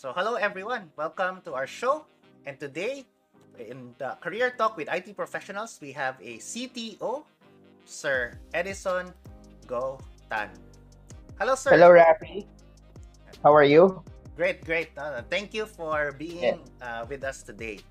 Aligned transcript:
So, 0.00 0.16
hello 0.16 0.40
everyone. 0.40 0.88
Welcome 0.96 1.44
to 1.44 1.52
our 1.52 1.68
show. 1.68 2.08
And 2.48 2.56
today, 2.56 3.04
in 3.60 3.92
the 4.00 4.16
Career 4.24 4.48
Talk 4.48 4.80
with 4.80 4.88
IT 4.88 5.12
Professionals, 5.12 5.76
we 5.76 5.92
have 5.92 6.16
a 6.24 6.40
CTO, 6.40 7.28
Sir 7.84 8.32
Edison 8.56 9.12
Go 9.68 10.00
Tan. 10.32 10.48
Hello, 11.36 11.52
sir. 11.52 11.76
Hello, 11.76 11.92
Rafi. 11.92 12.48
How 13.44 13.52
are 13.52 13.68
you? 13.68 14.00
Great, 14.40 14.64
great. 14.64 14.88
Uh, 14.96 15.20
thank 15.28 15.52
you 15.52 15.68
for 15.68 16.16
being 16.16 16.64
uh, 16.80 17.04
with 17.04 17.20
us 17.20 17.44
today. 17.44 17.84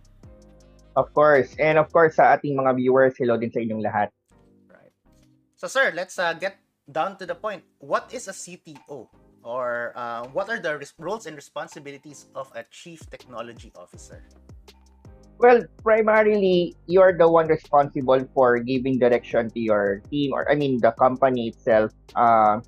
Of 0.97 1.13
course. 1.13 1.53
And 1.61 1.77
of 1.77 1.93
course, 1.93 2.17
sa 2.17 2.33
ating 2.33 2.57
mga 2.57 2.73
viewers, 2.73 3.21
hello 3.21 3.37
din 3.37 3.53
sa 3.53 3.61
inyong 3.61 3.85
lahat. 3.85 4.09
Right. 4.65 4.89
So, 5.61 5.69
sir, 5.69 5.93
let's 5.93 6.17
uh, 6.17 6.33
get 6.33 6.57
down 6.89 7.21
to 7.21 7.29
the 7.29 7.37
point. 7.37 7.61
What 7.77 8.09
is 8.17 8.25
a 8.25 8.33
CTO? 8.33 9.28
Or 9.43 9.93
uh, 9.95 10.27
what 10.33 10.49
are 10.49 10.59
the 10.59 10.77
roles 10.97 11.25
and 11.25 11.35
responsibilities 11.35 12.27
of 12.35 12.51
a 12.55 12.63
Chief 12.71 12.99
Technology 13.09 13.71
Officer? 13.75 14.23
Well, 15.39 15.63
primarily, 15.83 16.75
you're 16.87 17.15
the 17.15 17.29
one 17.29 17.47
responsible 17.47 18.27
for 18.35 18.59
giving 18.59 18.99
direction 18.99 19.49
to 19.51 19.59
your 19.59 20.03
team 20.11 20.33
or, 20.33 20.43
I 20.51 20.55
mean, 20.55 20.81
the 20.81 20.91
company 20.91 21.47
itself. 21.47 21.91
Uh, 22.13 22.59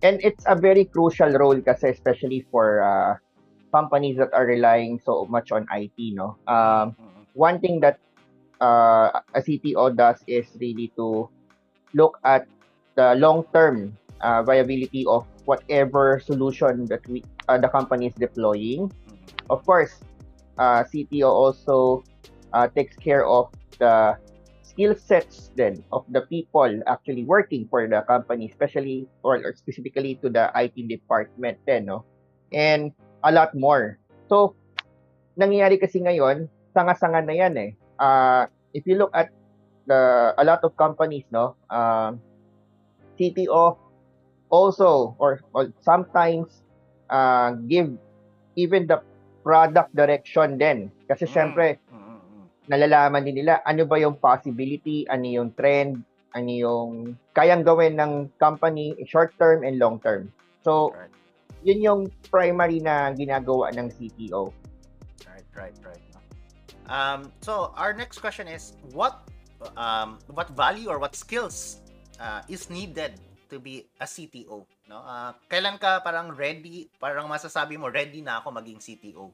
and 0.00 0.20
it's 0.24 0.44
a 0.48 0.56
very 0.56 0.86
crucial 0.86 1.28
role 1.28 1.60
kasi 1.60 1.88
especially 1.88 2.46
for 2.50 2.80
uh, 2.80 3.16
companies 3.72 4.16
that 4.16 4.32
are 4.32 4.46
relying 4.46 5.00
so 5.04 5.26
much 5.26 5.52
on 5.52 5.66
IT, 5.72 5.96
no? 6.16 6.36
Um, 6.48 6.96
one 7.34 7.60
thing 7.60 7.80
that 7.80 7.98
uh, 8.60 9.20
a 9.34 9.40
CTO 9.42 9.96
does 9.96 10.24
is 10.26 10.46
really 10.60 10.92
to 10.96 11.28
look 11.92 12.18
at 12.24 12.46
the 12.94 13.14
long-term 13.16 13.96
uh, 14.24 14.40
viability 14.42 15.04
of 15.04 15.28
whatever 15.44 16.16
solution 16.24 16.88
that 16.88 17.04
we 17.06 17.20
uh, 17.52 17.60
the 17.60 17.68
company 17.68 18.08
is 18.08 18.16
deploying. 18.16 18.88
Of 19.52 19.60
course, 19.68 20.00
uh, 20.56 20.88
CTO 20.88 21.28
also 21.28 22.02
uh, 22.56 22.72
takes 22.72 22.96
care 22.96 23.28
of 23.28 23.52
the 23.76 24.16
skill 24.64 24.96
sets 24.96 25.52
then 25.54 25.84
of 25.92 26.02
the 26.10 26.24
people 26.26 26.66
actually 26.88 27.22
working 27.22 27.68
for 27.68 27.86
the 27.86 28.02
company, 28.08 28.48
especially 28.48 29.06
or, 29.22 29.38
or 29.44 29.52
specifically 29.54 30.16
to 30.24 30.32
the 30.32 30.50
IT 30.56 30.74
department 30.88 31.60
then, 31.68 31.86
no? 31.86 32.02
And 32.50 32.90
a 33.22 33.30
lot 33.30 33.54
more. 33.54 34.00
So, 34.26 34.56
nangyayari 35.36 35.78
kasi 35.78 36.00
ngayon, 36.00 36.48
sanga-sanga 36.72 37.22
na 37.22 37.34
yan 37.36 37.54
eh. 37.60 37.70
Uh, 38.00 38.48
if 38.72 38.82
you 38.88 38.98
look 38.98 39.14
at 39.14 39.30
the 39.86 40.32
a 40.34 40.42
lot 40.42 40.64
of 40.64 40.74
companies, 40.74 41.22
no, 41.30 41.54
uh, 41.70 42.16
CTO 43.14 43.83
also 44.54 45.18
or, 45.18 45.42
or 45.50 45.74
sometimes 45.82 46.62
uh, 47.10 47.58
give 47.66 47.90
even 48.54 48.86
the 48.86 49.02
product 49.42 49.90
direction 49.98 50.56
din. 50.56 50.94
Kasi 51.10 51.26
syempre, 51.26 51.82
nalalaman 52.70 53.26
din 53.26 53.42
nila 53.44 53.60
ano 53.66 53.84
ba 53.84 53.98
yung 53.98 54.16
possibility, 54.16 55.04
ano 55.10 55.26
yung 55.26 55.50
trend, 55.58 56.00
ano 56.32 56.50
yung 56.50 56.90
kayang 57.34 57.66
gawin 57.66 57.98
ng 57.98 58.30
company 58.38 58.94
short 59.04 59.34
term 59.36 59.66
and 59.66 59.76
long 59.82 59.98
term. 60.00 60.30
So, 60.64 60.96
Right. 60.96 61.12
yun 61.60 61.80
yung 61.84 62.00
primary 62.32 62.80
na 62.80 63.12
ginagawa 63.12 63.68
ng 63.76 63.92
CTO. 63.92 64.48
Right, 65.28 65.44
right, 65.52 65.76
right. 65.84 66.02
Um, 66.84 67.32
so 67.40 67.72
our 67.80 67.96
next 67.96 68.20
question 68.20 68.44
is 68.44 68.76
what 68.92 69.24
um, 69.76 70.20
what 70.36 70.52
value 70.52 70.92
or 70.92 71.00
what 71.00 71.16
skills 71.16 71.80
uh, 72.20 72.44
is 72.48 72.68
needed 72.68 73.16
to 73.54 73.62
be 73.62 73.86
a 74.02 74.06
CTO? 74.10 74.66
No? 74.90 74.98
Uh, 75.06 75.30
kailan 75.46 75.78
ka 75.78 76.02
parang 76.02 76.34
ready, 76.34 76.90
parang 76.98 77.30
masasabi 77.30 77.78
mo 77.78 77.86
ready 77.86 78.18
na 78.18 78.42
ako 78.42 78.50
maging 78.50 78.82
CTO? 78.82 79.30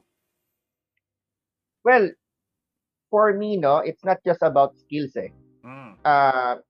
Well, 1.81 2.13
for 3.09 3.33
me, 3.33 3.57
no, 3.57 3.81
it's 3.81 4.05
not 4.05 4.21
just 4.21 4.45
about 4.45 4.77
skills 4.77 5.17
eh. 5.17 5.33
Mm, 5.65 5.97
Uh, 6.05 6.61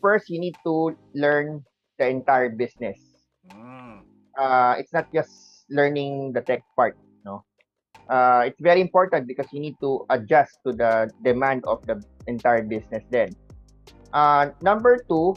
first, 0.00 0.32
you 0.32 0.40
need 0.40 0.56
to 0.64 0.96
learn 1.12 1.60
the 2.00 2.08
entire 2.08 2.48
business. 2.48 2.96
mm, 3.52 4.00
uh, 4.34 4.74
it's 4.80 4.92
not 4.96 5.06
just 5.12 5.64
learning 5.68 6.32
the 6.32 6.40
tech 6.40 6.64
part, 6.74 6.96
no. 7.24 7.44
Uh, 8.08 8.46
it's 8.46 8.60
very 8.60 8.80
important 8.80 9.26
because 9.28 9.46
you 9.52 9.60
need 9.60 9.76
to 9.82 10.06
adjust 10.10 10.58
to 10.64 10.72
the 10.72 11.10
demand 11.22 11.62
of 11.68 11.84
the 11.86 12.00
entire 12.26 12.62
business 12.62 13.04
then. 13.10 13.30
Uh, 14.12 14.50
number 14.62 15.02
two, 15.10 15.34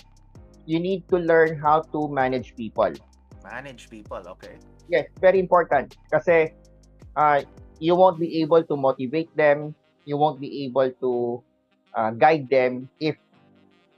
you 0.69 0.77
need 0.77 1.01
to 1.09 1.17
learn 1.17 1.57
how 1.57 1.81
to 1.89 2.05
manage 2.13 2.53
people. 2.53 2.93
manage 3.41 3.89
people, 3.89 4.21
okay. 4.37 4.61
Yes, 4.85 5.09
very 5.17 5.41
important 5.41 5.97
kasi 6.13 6.53
uh, 7.17 7.41
you 7.81 7.97
won't 7.97 8.21
be 8.21 8.45
able 8.45 8.61
to 8.61 8.75
motivate 8.77 9.33
them, 9.33 9.73
you 10.05 10.13
won't 10.21 10.37
be 10.37 10.69
able 10.69 10.93
to 11.01 11.41
uh, 11.97 12.11
guide 12.13 12.45
them 12.53 12.85
if 13.01 13.17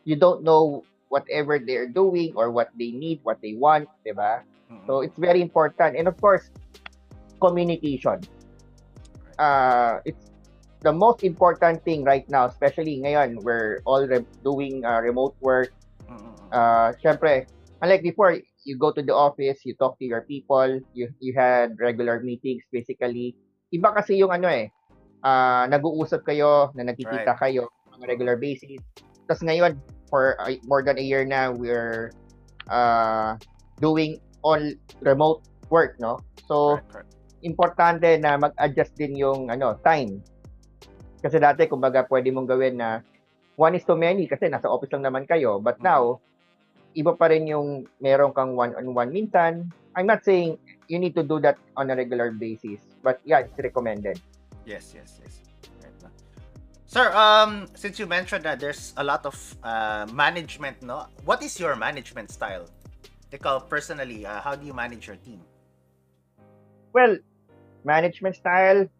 you 0.07 0.15
don't 0.15 0.47
know 0.47 0.87
whatever 1.11 1.59
they're 1.59 1.91
doing 1.91 2.31
or 2.39 2.47
what 2.51 2.71
they 2.79 2.95
need, 2.95 3.19
what 3.27 3.43
they 3.43 3.59
want, 3.59 3.91
'di 4.07 4.15
ba? 4.15 4.39
Mm, 4.71 4.87
So 4.87 5.03
it's 5.03 5.19
very 5.19 5.43
important. 5.43 5.99
And 5.99 6.07
of 6.07 6.15
course, 6.23 6.47
communication. 7.43 8.23
Uh, 9.35 9.99
it's 10.07 10.31
the 10.85 10.93
most 10.93 11.23
important 11.27 11.83
thing 11.83 12.07
right 12.07 12.23
now, 12.31 12.47
especially 12.47 13.01
ngayon, 13.03 13.43
we're 13.43 13.83
all 13.83 14.07
re- 14.07 14.27
doing 14.45 14.85
uh, 14.87 15.03
remote 15.03 15.35
work. 15.43 15.75
Uh, 16.51 16.91
syempre, 16.99 17.47
unlike 17.81 18.03
before, 18.03 18.35
you 18.67 18.77
go 18.77 18.91
to 18.91 19.01
the 19.01 19.15
office, 19.15 19.65
you 19.65 19.73
talk 19.79 19.97
to 19.97 20.05
your 20.05 20.21
people, 20.27 20.79
you, 20.93 21.09
you 21.17 21.33
had 21.33 21.73
regular 21.79 22.19
meetings 22.21 22.61
basically. 22.69 23.33
Iba 23.73 23.95
kasi 23.95 24.19
yung 24.19 24.29
ano 24.29 24.51
eh, 24.51 24.69
uh, 25.23 25.65
nag-uusap 25.65 26.27
kayo, 26.27 26.69
na 26.75 26.91
nagkikita 26.91 27.39
kayo 27.39 27.71
on 27.89 28.03
a 28.03 28.07
regular 28.07 28.35
basis. 28.37 28.77
Tapos 29.25 29.41
ngayon, 29.41 29.79
for 30.11 30.35
uh, 30.43 30.51
more 30.67 30.83
than 30.83 30.99
a 30.99 31.05
year 31.05 31.23
na, 31.23 31.49
we're 31.49 32.11
uh, 32.67 33.39
doing 33.79 34.19
all 34.43 34.59
remote 35.01 35.41
work, 35.71 35.95
no? 35.97 36.19
So, 36.45 36.83
importante 37.41 38.19
na 38.19 38.35
mag-adjust 38.37 38.93
din 38.99 39.15
yung 39.15 39.47
ano, 39.49 39.79
time. 39.81 40.19
Kasi 41.23 41.39
dati, 41.39 41.65
kumbaga, 41.65 42.03
pwede 42.11 42.29
mong 42.29 42.49
gawin 42.49 42.75
na 42.77 42.99
one 43.55 43.77
is 43.77 43.85
to 43.87 43.95
many 43.95 44.27
kasi 44.27 44.49
nasa 44.49 44.67
office 44.67 44.91
lang 44.91 45.05
naman 45.05 45.25
kayo. 45.29 45.61
But 45.61 45.79
Mhm. 45.79 45.85
now, 45.85 46.01
iba 46.95 47.17
pa 47.17 47.31
rin 47.31 47.47
yung 47.47 47.87
meron 47.99 48.33
kang 48.33 48.55
one-on-one 48.55 49.11
minsan. 49.11 49.71
I'm 49.95 50.07
not 50.07 50.23
saying 50.23 50.57
you 50.87 50.99
need 50.99 51.15
to 51.15 51.23
do 51.23 51.39
that 51.43 51.57
on 51.75 51.91
a 51.91 51.95
regular 51.95 52.31
basis. 52.31 52.79
But 53.03 53.19
yeah, 53.23 53.39
it's 53.43 53.57
recommended. 53.57 54.19
Yes, 54.65 54.93
yes, 54.95 55.19
yes. 55.23 55.41
Right. 55.81 56.13
Sir, 56.85 57.11
um, 57.15 57.67
since 57.73 57.99
you 57.99 58.05
mentioned 58.05 58.43
that 58.43 58.59
there's 58.59 58.93
a 58.97 59.03
lot 59.03 59.25
of 59.25 59.35
uh, 59.63 60.07
management, 60.13 60.81
no? 60.83 61.07
What 61.25 61.41
is 61.43 61.59
your 61.59 61.75
management 61.75 62.31
style? 62.31 62.67
Ikaw, 63.31 63.67
personally, 63.69 64.25
uh, 64.25 64.41
how 64.41 64.55
do 64.55 64.67
you 64.67 64.73
manage 64.73 65.07
your 65.07 65.15
team? 65.15 65.39
Well, 66.91 67.17
management 67.83 68.35
style, 68.35 68.91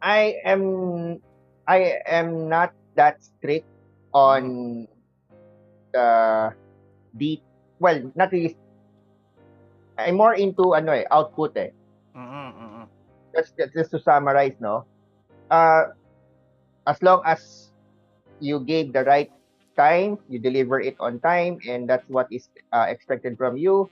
I 0.00 0.38
am 0.46 1.18
I 1.66 1.98
am 2.06 2.48
not 2.48 2.72
that 2.94 3.18
strict 3.24 3.66
on 4.14 4.86
the 5.92 6.54
deep 7.16 7.42
well, 7.78 7.98
not 8.14 8.32
really 8.32 8.56
I'm 9.98 10.18
more 10.18 10.34
into 10.34 10.74
ano 10.74 10.92
eh, 10.92 11.06
output 11.10 11.54
eh. 11.56 11.70
Mm-mm. 12.16 12.86
Just, 13.34 13.54
just 13.74 13.90
to 13.90 13.98
summarize, 13.98 14.54
no? 14.58 14.86
Uh, 15.50 15.90
as 16.86 16.98
long 17.02 17.22
as 17.26 17.70
you 18.38 18.60
gave 18.60 18.92
the 18.92 19.04
right 19.04 19.30
time, 19.76 20.18
you 20.28 20.38
deliver 20.38 20.80
it 20.80 20.94
on 20.98 21.18
time, 21.20 21.58
and 21.66 21.88
that's 21.88 22.06
what 22.08 22.26
is 22.30 22.48
uh, 22.72 22.86
expected 22.88 23.38
from 23.38 23.56
you, 23.56 23.90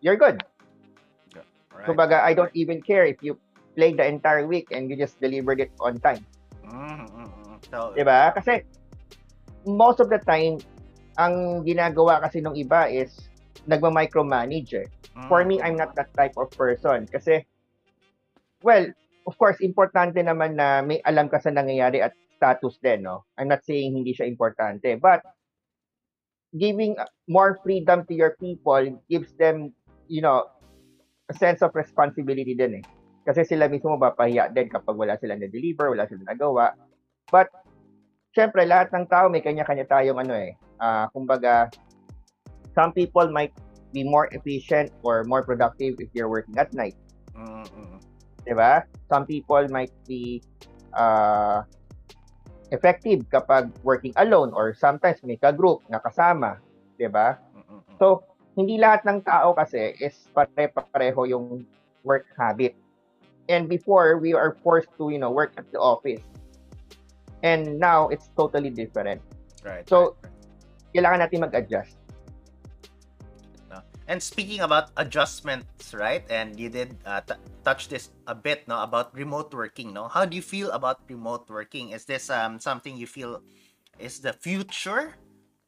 you're 0.00 0.16
good. 0.16 0.42
Right. 1.70 1.86
Kumbaga, 1.86 2.22
I 2.22 2.34
don't 2.34 2.50
even 2.54 2.82
care 2.82 3.06
if 3.06 3.22
you 3.22 3.38
played 3.76 3.98
the 3.98 4.06
entire 4.06 4.46
week 4.46 4.68
and 4.70 4.90
you 4.90 4.96
just 4.96 5.18
delivered 5.20 5.60
it 5.60 5.70
on 5.80 5.98
time. 6.02 6.26
Mm, 6.66 7.06
mm, 7.06 7.30
mm. 7.30 7.56
So, 7.70 7.94
Diba? 7.94 8.34
Kasi, 8.34 8.66
most 9.66 10.00
of 10.02 10.10
the 10.10 10.18
time, 10.26 10.58
ang 11.20 11.60
ginagawa 11.68 12.24
kasi 12.24 12.40
nung 12.40 12.56
iba 12.56 12.88
is, 12.88 13.12
nagma-micromanage 13.68 14.72
eh. 14.72 14.88
mm, 14.88 15.28
For 15.28 15.44
me, 15.44 15.60
I'm 15.60 15.76
not 15.76 15.92
that 16.00 16.08
type 16.16 16.32
of 16.40 16.48
person. 16.56 17.04
Kasi, 17.04 17.44
well, 18.64 18.88
of 19.28 19.36
course, 19.36 19.60
importante 19.60 20.16
naman 20.24 20.56
na 20.56 20.80
may 20.80 21.04
alam 21.04 21.28
ka 21.28 21.36
sa 21.44 21.52
nangyayari 21.52 22.00
at 22.00 22.16
status 22.40 22.80
din, 22.80 23.04
no? 23.04 23.28
I'm 23.36 23.52
not 23.52 23.60
saying 23.68 23.92
hindi 23.92 24.16
siya 24.16 24.24
importante. 24.24 24.96
But, 24.96 25.20
giving 26.56 26.98
more 27.30 27.62
freedom 27.62 28.02
to 28.10 28.14
your 28.14 28.34
people 28.42 28.82
gives 29.06 29.30
them, 29.38 29.70
you 30.10 30.18
know, 30.18 30.50
a 31.30 31.34
sense 31.38 31.62
of 31.62 31.70
responsibility 31.78 32.58
din 32.58 32.82
eh. 32.82 32.84
Kasi 33.22 33.46
sila 33.46 33.70
mismo 33.70 33.94
mapapahiya 33.94 34.50
din 34.50 34.66
kapag 34.66 34.96
wala 34.96 35.14
silang 35.20 35.38
na-deliver, 35.38 35.92
wala 35.92 36.08
silang 36.10 36.26
nagawa. 36.26 36.74
But, 37.30 37.52
syempre, 38.34 38.66
lahat 38.66 38.90
ng 38.90 39.06
tao 39.06 39.30
may 39.30 39.44
kanya-kanya 39.44 39.86
tayong 39.86 40.18
ano 40.18 40.34
eh. 40.34 40.58
Ah 40.80 41.06
kumbaga, 41.12 41.70
some 42.74 42.90
people 42.92 43.28
might 43.30 43.52
be 43.92 44.02
more 44.02 44.26
efficient 44.32 44.90
or 45.02 45.22
more 45.24 45.42
productive 45.42 45.98
if 46.00 46.08
you're 46.14 46.30
working 46.30 46.56
at 46.58 46.72
night. 46.72 46.96
Mm, 47.36 47.66
mm, 47.68 47.86
mm. 47.96 48.00
'di 48.44 48.54
ba? 48.56 48.82
Some 49.12 49.28
people 49.28 49.62
might 49.68 49.92
be 50.08 50.42
uh, 50.96 51.62
effective 52.70 53.26
kapag 53.30 53.70
working 53.82 54.14
alone 54.18 54.54
or 54.54 54.72
sometimes 54.74 55.20
may 55.22 55.36
ka-group 55.36 55.84
na 55.90 56.00
kasama, 56.00 56.58
'di 56.96 57.10
ba? 57.10 57.38
Mm, 57.54 57.62
mm, 57.62 57.80
mm. 57.84 57.96
So, 57.98 58.24
hindi 58.58 58.80
lahat 58.80 59.06
ng 59.06 59.22
tao 59.22 59.54
kasi 59.54 59.94
is 60.02 60.16
pare-pareho 60.34 61.28
yung 61.28 61.64
work 62.02 62.26
habit. 62.34 62.74
And 63.50 63.66
before, 63.66 64.18
we 64.18 64.30
are 64.34 64.54
forced 64.62 64.90
to, 64.98 65.10
you 65.10 65.18
know, 65.18 65.30
work 65.30 65.58
at 65.58 65.66
the 65.74 65.80
office. 65.80 66.22
And 67.42 67.82
now, 67.82 68.06
it's 68.08 68.30
totally 68.38 68.70
different. 68.70 69.18
Right. 69.66 69.82
So- 69.88 70.14
right, 70.14 70.29
right. 70.29 70.29
Kailangan 70.94 71.18
natin 71.26 71.38
mag-adjust. 71.46 71.96
And 74.10 74.18
speaking 74.18 74.66
about 74.66 74.90
adjustments, 74.98 75.94
right? 75.94 76.26
And 76.26 76.58
you 76.58 76.66
did 76.66 76.98
uh, 77.06 77.22
t- 77.22 77.38
touch 77.62 77.86
this 77.86 78.10
a 78.26 78.34
bit, 78.34 78.66
no, 78.66 78.82
about 78.82 79.14
remote 79.14 79.54
working, 79.54 79.94
no? 79.94 80.10
How 80.10 80.26
do 80.26 80.34
you 80.34 80.42
feel 80.42 80.74
about 80.74 81.06
remote 81.06 81.46
working? 81.46 81.94
Is 81.94 82.10
this 82.10 82.26
um 82.26 82.58
something 82.58 82.98
you 82.98 83.06
feel 83.06 83.38
is 84.02 84.18
the 84.18 84.34
future 84.34 85.14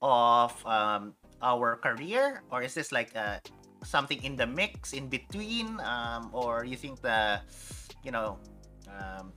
of 0.02 0.50
um 0.66 1.14
our 1.38 1.78
career, 1.78 2.42
or 2.50 2.66
is 2.66 2.74
this 2.74 2.90
like 2.90 3.14
uh, 3.14 3.38
something 3.86 4.18
in 4.26 4.34
the 4.34 4.46
mix, 4.46 4.90
in 4.90 5.06
between, 5.06 5.78
um, 5.86 6.34
or 6.34 6.66
you 6.66 6.74
think 6.74 6.98
the, 6.98 7.38
you 8.02 8.10
know, 8.10 8.42
um, 8.90 9.30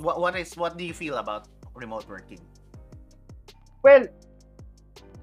what 0.00 0.16
what 0.16 0.32
is 0.32 0.56
what 0.56 0.80
do 0.80 0.84
you 0.84 0.96
feel 0.96 1.20
about 1.20 1.44
remote 1.76 2.08
working? 2.08 2.40
Well, 3.84 4.08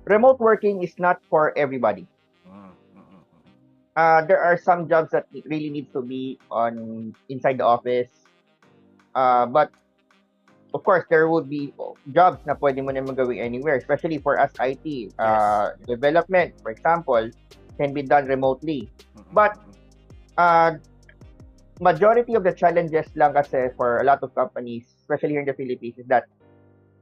remote 0.05 0.39
working 0.39 0.81
is 0.83 0.97
not 0.97 1.21
for 1.29 1.51
everybody. 1.57 2.07
Uh, 3.95 4.25
there 4.27 4.43
are 4.43 4.57
some 4.59 4.89
jobs 4.89 5.11
that 5.11 5.25
really 5.47 5.69
needs 5.69 5.87
to 5.93 6.01
be 6.01 6.37
on 6.51 7.15
inside 7.29 7.57
the 7.57 7.63
office. 7.63 8.11
Uh, 9.15 9.45
but 9.45 9.71
of 10.75 10.83
course, 10.83 11.05
there 11.09 11.29
would 11.31 11.47
be 11.47 11.71
jobs 12.11 12.43
na 12.43 12.59
pwede 12.59 12.83
mo 12.83 12.91
naman 12.91 13.15
gawin 13.15 13.39
anywhere, 13.39 13.79
especially 13.79 14.19
for 14.19 14.35
us 14.35 14.51
IT. 14.59 15.15
Uh, 15.15 15.71
Development, 15.87 16.51
for 16.59 16.75
example, 16.75 17.23
can 17.79 17.95
be 17.95 18.03
done 18.03 18.27
remotely. 18.27 18.91
Mm, 19.15 19.23
mm, 19.23 19.31
But- 19.31 19.59
Uh, 20.35 20.75
majority 21.79 22.35
of 22.35 22.43
the 22.43 22.51
challenges 22.51 23.07
lang 23.15 23.31
kasi 23.31 23.71
for 23.79 23.99
a 23.99 24.03
lot 24.03 24.19
of 24.19 24.35
companies, 24.35 24.83
especially 24.99 25.31
here 25.31 25.39
in 25.39 25.47
the 25.47 25.55
Philippines, 25.55 25.95
is 25.95 26.03
that 26.11 26.27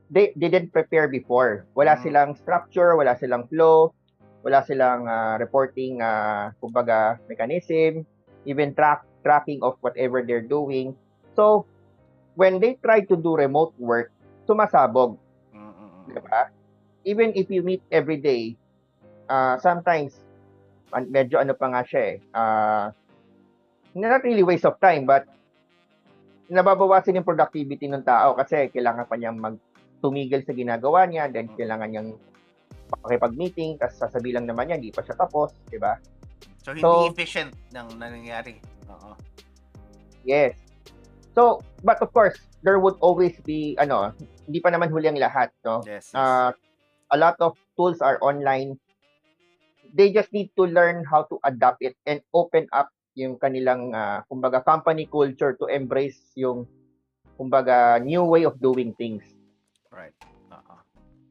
they, 0.10 0.34
they 0.36 0.50
didn't 0.50 0.74
prepare 0.74 1.08
before. 1.08 1.68
Wala 1.76 1.96
Mm. 2.00 2.02
silang 2.02 2.32
structure, 2.36 2.96
wala 2.96 3.16
silang 3.18 3.48
flow, 3.48 3.94
wala 4.44 4.64
silang 4.66 5.08
uh, 5.08 5.38
reporting, 5.40 6.02
uh, 6.02 6.52
kumbaga, 6.60 7.20
mechanism, 7.30 8.04
even 8.44 8.76
track 8.76 9.02
tracking 9.24 9.64
of 9.64 9.80
whatever 9.80 10.20
they're 10.24 10.44
doing. 10.44 10.96
So, 11.36 11.66
when 12.36 12.60
they 12.60 12.76
try 12.84 13.02
to 13.08 13.16
do 13.16 13.36
remote 13.40 13.72
work, 13.80 14.12
sumasabog, 14.50 15.16
mm, 15.56 15.72
mm, 15.74 15.90
mm, 15.96 16.04
di 16.12 16.20
ba? 16.20 16.52
Even 17.08 17.32
if 17.36 17.48
you 17.48 17.64
meet 17.64 17.84
every 17.92 18.20
day, 18.20 18.56
uh, 19.32 19.56
sometimes, 19.60 20.20
medyo 20.94 21.40
ano 21.40 21.56
pa 21.56 21.72
nga 21.72 21.82
siya 21.88 22.02
eh, 22.04 22.16
uh, 22.36 22.92
not 23.96 24.24
really 24.28 24.44
waste 24.44 24.68
of 24.68 24.76
time, 24.84 25.08
but 25.08 25.24
nababawasan 26.52 27.16
yung 27.16 27.26
productivity 27.26 27.88
ng 27.88 28.04
tao 28.04 28.36
kasi 28.36 28.68
kailangan 28.70 29.08
pa 29.08 29.16
niyang 29.16 29.40
magtumigil 30.04 30.44
sa 30.44 30.52
ginagawa 30.52 31.08
niya, 31.08 31.32
then 31.32 31.48
kailangan 31.56 31.88
niyang 31.88 32.10
makipag-meeting, 33.00 33.80
tapos 33.80 33.96
sasabi 34.04 34.36
lang 34.36 34.44
naman 34.44 34.68
niya, 34.68 34.76
hindi 34.76 34.92
pa 34.92 35.00
siya 35.00 35.16
tapos, 35.16 35.56
di 35.72 35.80
ba? 35.80 35.96
So, 36.68 36.76
hindi 36.76 36.84
So- 36.84 37.08
efficient 37.08 37.56
ng 37.72 37.88
nangyayari. 37.96 38.60
Oo. 38.92 39.16
Yes. 40.28 40.60
So, 41.32 41.64
but 41.88 42.04
of 42.04 42.12
course, 42.12 42.36
there 42.68 42.84
would 42.84 43.00
always 43.00 43.40
be, 43.48 43.80
ano, 43.80 44.12
hindi 44.44 44.60
pa 44.60 44.76
naman 44.76 44.92
huli 44.92 45.08
ang 45.08 45.18
lahat, 45.18 45.56
no? 45.64 45.80
Yes. 45.88 46.12
yes. 46.12 46.20
uh, 46.20 46.52
a 47.16 47.18
lot 47.18 47.40
of 47.40 47.56
tools 47.80 48.04
are 48.04 48.20
online. 48.20 48.76
They 49.96 50.12
just 50.12 50.36
need 50.36 50.52
to 50.60 50.68
learn 50.68 51.08
how 51.08 51.24
to 51.32 51.40
adapt 51.48 51.80
it 51.80 51.96
and 52.04 52.20
open 52.36 52.68
up 52.76 52.92
yung 53.16 53.40
kanilang, 53.40 53.96
uh, 53.96 54.22
kumbaga, 54.28 54.60
company 54.60 55.08
culture 55.08 55.56
to 55.56 55.72
embrace 55.72 56.20
yung, 56.36 56.68
kumbaga, 57.40 58.04
new 58.04 58.26
way 58.28 58.44
of 58.44 58.60
doing 58.62 58.94
things. 59.00 59.24
Right. 59.94 60.18
Oo. 60.50 60.76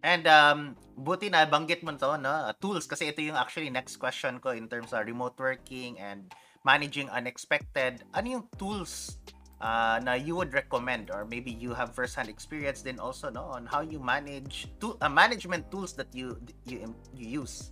And 0.03 0.27
um, 0.27 0.59
buti 0.99 1.31
na 1.31 1.47
banggit 1.47 1.83
mo 1.83 1.95
to, 1.95 2.19
no? 2.19 2.31
Uh, 2.31 2.55
tools 2.59 2.87
kasi 2.87 3.11
ito 3.11 3.23
yung 3.23 3.39
actually 3.39 3.71
next 3.71 3.99
question 3.99 4.39
ko 4.39 4.51
in 4.55 4.67
terms 4.67 4.95
of 4.95 5.07
remote 5.07 5.39
working 5.39 5.99
and 5.99 6.31
managing 6.67 7.11
unexpected. 7.11 8.03
Ano 8.15 8.39
yung 8.39 8.45
tools 8.59 9.19
uh, 9.63 10.03
na 10.03 10.19
you 10.19 10.35
would 10.35 10.55
recommend 10.55 11.11
or 11.11 11.27
maybe 11.27 11.55
you 11.55 11.71
have 11.75 11.95
first-hand 11.95 12.27
experience 12.27 12.83
din 12.83 12.99
also 12.99 13.31
no 13.31 13.47
on 13.55 13.67
how 13.67 13.81
you 13.83 14.03
manage 14.03 14.67
to 14.83 14.99
uh, 15.03 15.09
management 15.11 15.71
tools 15.71 15.95
that 15.95 16.11
you 16.11 16.35
you 16.67 16.83
you 17.15 17.43
use. 17.43 17.71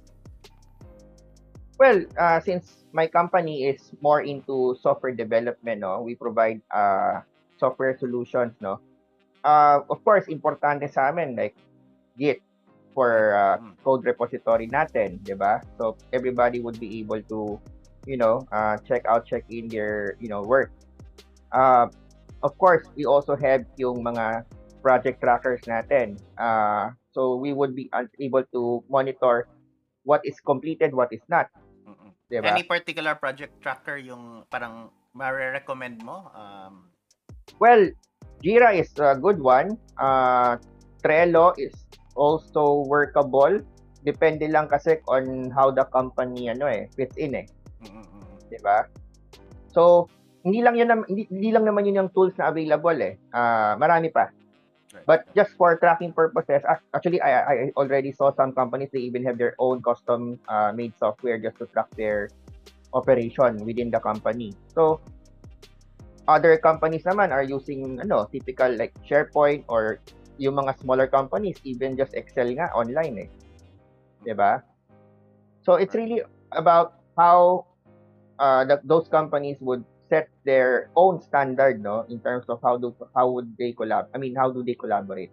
Well, 1.80 2.04
uh, 2.14 2.38
since 2.44 2.84
my 2.92 3.08
company 3.08 3.64
is 3.64 3.90
more 4.04 4.20
into 4.20 4.76
software 4.84 5.16
development, 5.16 5.80
no, 5.80 6.04
we 6.04 6.12
provide 6.12 6.60
uh, 6.68 7.24
software 7.56 7.96
solutions, 7.96 8.52
no. 8.60 8.84
Uh, 9.40 9.80
of 9.88 10.00
course, 10.04 10.28
importante 10.28 10.84
sa 10.90 11.08
amin 11.08 11.32
like 11.36 11.56
Git 12.20 12.44
for 12.92 13.32
uh, 13.32 13.56
code 13.86 14.04
repository 14.04 14.68
natin, 14.68 15.22
'di 15.22 15.38
ba? 15.38 15.64
So 15.78 15.96
everybody 16.12 16.60
would 16.60 16.76
be 16.76 17.00
able 17.00 17.22
to, 17.32 17.56
you 18.04 18.18
know, 18.18 18.44
uh, 18.52 18.76
check 18.84 19.06
out, 19.08 19.24
check 19.24 19.46
in 19.48 19.70
their, 19.70 20.18
you 20.20 20.28
know, 20.28 20.42
work. 20.44 20.74
Uh, 21.54 21.88
of 22.42 22.52
course, 22.58 22.84
we 22.98 23.06
also 23.06 23.38
have 23.38 23.64
yung 23.80 24.04
mga 24.04 24.44
project 24.84 25.22
trackers 25.22 25.64
natin. 25.64 26.18
Uh, 26.36 26.92
so 27.14 27.36
we 27.36 27.52
would 27.54 27.72
be 27.72 27.88
able 28.20 28.44
to 28.52 28.84
monitor 28.90 29.48
what 30.04 30.20
is 30.24 30.36
completed, 30.42 30.92
what 30.92 31.08
is 31.14 31.22
not. 31.30 31.48
Mm-mm. 31.86 32.12
'di 32.28 32.42
ba? 32.42 32.52
Any 32.52 32.66
particular 32.66 33.16
project 33.16 33.56
tracker 33.62 33.96
yung 33.96 34.44
parang 34.52 34.92
mare-recommend 35.16 36.04
mo? 36.04 36.28
Um, 36.36 36.90
Well, 37.58 37.90
Jira 38.40 38.72
is 38.72 38.88
a 38.98 39.16
good 39.16 39.40
one. 39.40 39.76
Uh, 40.00 40.56
Trello 41.04 41.52
is 41.56 41.72
also 42.16 42.84
workable. 42.88 43.60
Depende 44.04 44.48
lang 44.48 44.68
kasi 44.68 45.00
on 45.12 45.52
how 45.52 45.68
the 45.68 45.84
company 45.92 46.48
ano 46.48 46.64
eh 46.64 46.88
fits 46.96 47.20
in 47.20 47.36
eh, 47.36 47.46
mm, 47.84 47.88
mm, 47.88 48.00
mm, 48.00 48.22
mm. 48.24 48.38
'di 48.48 48.58
ba? 48.64 48.88
So, 49.76 50.08
hindi 50.40 50.64
lang 50.64 50.80
nam- 50.80 51.04
hindi, 51.04 51.28
hindi 51.28 51.52
lang 51.52 51.68
naman 51.68 51.84
'yun 51.84 52.00
yung 52.06 52.10
tools 52.16 52.32
na 52.40 52.48
available 52.48 52.96
eh. 52.96 53.20
Ah, 53.36 53.76
marami 53.76 54.08
pa. 54.08 54.32
Right. 54.90 55.06
But 55.06 55.20
just 55.38 55.54
for 55.54 55.78
tracking 55.78 56.10
purposes, 56.16 56.66
actually 56.66 57.22
I 57.22 57.30
I 57.44 57.54
already 57.78 58.10
saw 58.10 58.34
some 58.34 58.50
companies 58.50 58.90
they 58.90 59.04
even 59.04 59.22
have 59.22 59.38
their 59.38 59.54
own 59.62 59.84
custom 59.84 60.40
uh, 60.50 60.74
made 60.74 60.96
software 60.98 61.38
just 61.38 61.62
to 61.62 61.70
track 61.70 61.92
their 61.94 62.26
operation 62.90 63.62
within 63.62 63.92
the 63.94 64.02
company. 64.02 64.50
So, 64.74 64.98
other 66.30 66.54
companies 66.62 67.02
naman 67.02 67.34
are 67.34 67.42
using 67.42 67.98
ano, 67.98 68.30
typical 68.30 68.70
like 68.78 68.94
SharePoint 69.02 69.66
or 69.66 69.98
yung 70.38 70.54
mga 70.54 70.78
smaller 70.78 71.10
companies 71.10 71.58
even 71.66 71.98
just 71.98 72.14
Excel 72.14 72.54
nga 72.54 72.70
online 72.70 73.26
eh. 73.26 73.28
'Di 74.22 74.34
ba? 74.38 74.62
So 75.66 75.74
it's 75.74 75.92
really 75.98 76.22
about 76.54 77.02
how 77.18 77.66
uh, 78.38 78.62
that 78.70 78.86
those 78.86 79.10
companies 79.10 79.58
would 79.58 79.82
set 80.10 80.30
their 80.42 80.90
own 80.98 81.22
standard 81.22 81.78
no 81.78 82.02
in 82.10 82.18
terms 82.22 82.46
of 82.50 82.58
how 82.62 82.74
do 82.78 82.90
how 83.14 83.30
would 83.30 83.54
they 83.58 83.70
collab 83.70 84.10
I 84.10 84.18
mean 84.18 84.34
how 84.34 84.50
do 84.50 84.66
they 84.66 84.74
collaborate 84.74 85.30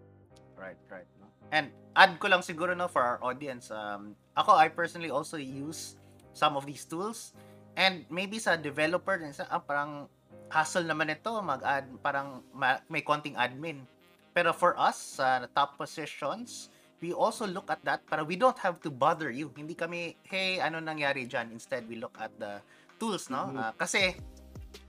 Right, 0.57 0.77
right. 0.89 1.07
And 1.53 1.71
add 1.95 2.19
ko 2.19 2.27
lang 2.27 2.41
siguro 2.43 2.75
no 2.75 2.91
for 2.91 2.99
our 2.99 3.21
audience. 3.23 3.71
Um, 3.71 4.17
ako 4.35 4.57
I 4.57 4.67
personally 4.67 5.13
also 5.13 5.37
use 5.37 5.95
some 6.33 6.57
of 6.59 6.65
these 6.67 6.83
tools 6.83 7.31
and 7.77 8.03
maybe 8.11 8.41
sa 8.41 8.57
developer 8.57 9.15
din 9.15 9.31
sa 9.31 9.47
ah, 9.47 9.61
parang 9.61 10.11
hassle 10.47 10.87
naman 10.87 11.11
ito 11.11 11.31
mag-add 11.43 11.87
parang 11.99 12.43
ma- 12.55 12.81
may 12.87 13.03
konting 13.03 13.35
admin. 13.35 13.83
Pero 14.31 14.53
for 14.53 14.77
us 14.77 15.17
sa 15.17 15.43
top 15.51 15.75
positions, 15.81 16.69
we 17.01 17.13
also 17.13 17.45
look 17.45 17.69
at 17.69 17.81
that 17.85 18.01
para 18.09 18.21
we 18.25 18.37
don't 18.37 18.57
have 18.57 18.81
to 18.81 18.89
bother 18.89 19.29
you. 19.29 19.49
Hindi 19.53 19.73
kami 19.73 20.17
hey 20.25 20.61
ano 20.61 20.81
nangyari 20.81 21.25
diyan 21.25 21.53
instead 21.53 21.85
we 21.85 21.97
look 21.97 22.17
at 22.17 22.33
the 22.41 22.61
tools 22.97 23.29
no 23.29 23.49
Mhm. 23.49 23.57
Ah, 23.57 23.73
kasi 23.77 24.17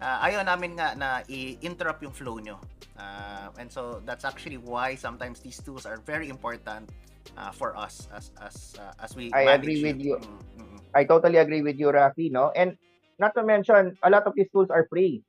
ah, 0.01 0.25
ayaw 0.25 0.45
namin 0.45 0.77
nga 0.77 0.97
na 0.97 1.09
i-interrupt 1.29 2.01
yung 2.05 2.15
flow 2.15 2.41
nyo. 2.41 2.61
Uh, 2.99 3.47
and 3.63 3.71
so 3.71 4.03
that's 4.03 4.27
actually 4.27 4.59
why 4.59 4.99
sometimes 4.99 5.39
these 5.39 5.63
tools 5.63 5.87
are 5.87 6.03
very 6.03 6.27
important 6.27 6.91
uh, 7.39 7.55
for 7.55 7.79
us 7.79 8.11
as 8.11 8.35
as 8.43 8.75
uh, 8.75 8.91
as 8.99 9.15
we 9.15 9.31
I 9.31 9.47
manage 9.47 9.63
agree 9.63 9.81
with 9.87 9.99
you. 10.03 10.19
Mm, 10.19 10.39
mm, 10.59 10.67
mm. 10.75 10.81
I 10.99 11.03
totally 11.07 11.39
agree 11.39 11.63
with 11.63 11.79
you 11.79 11.95
Rafi 11.95 12.33
no 12.33 12.51
and 12.59 12.75
not 13.23 13.39
to 13.39 13.47
mention 13.47 13.95
a 14.03 14.11
lot 14.11 14.27
of 14.27 14.35
these 14.35 14.51
tools 14.51 14.71
are 14.71 14.87
free 14.91 15.23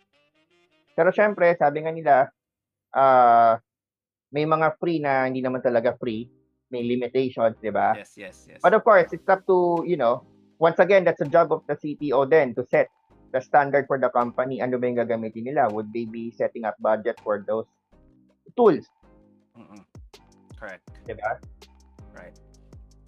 pero 0.94 1.10
syempre 1.14 1.54
sabi 1.58 1.86
nga 1.86 1.94
nila 1.94 2.16
uh, 2.94 3.54
may 4.30 4.46
mga 4.46 4.78
free 4.78 5.02
na 5.02 5.26
hindi 5.26 5.42
naman 5.42 5.62
talaga 5.62 5.98
free 5.98 6.30
may 6.70 6.86
limitations 6.86 7.58
di 7.58 7.74
ba 7.74 7.98
Yes, 7.98 8.14
yes, 8.16 8.38
yes. 8.46 8.62
But 8.62 8.78
of 8.78 8.86
course, 8.86 9.10
it's 9.10 9.26
up 9.26 9.42
to, 9.50 9.82
you 9.90 9.98
know, 9.98 10.22
once 10.62 10.78
again, 10.78 11.02
that's 11.02 11.18
the 11.18 11.30
job 11.30 11.50
of 11.50 11.66
the 11.66 11.74
CTO 11.74 12.30
then 12.30 12.54
to 12.54 12.62
set 12.62 12.94
the 13.34 13.42
standard 13.42 13.90
for 13.90 13.98
the 13.98 14.10
company. 14.14 14.62
Ano 14.62 14.78
ba 14.78 14.86
yung 14.86 15.02
gagamitin 15.02 15.50
nila? 15.50 15.70
Would 15.70 15.90
they 15.90 16.06
be 16.06 16.30
setting 16.30 16.66
up 16.70 16.78
budget 16.78 17.18
for 17.26 17.42
those 17.42 17.66
tools? 18.54 18.86
Mm-mm. 19.58 19.82
Correct. 20.58 20.86
Diba? 21.10 21.42
Right. 22.14 22.36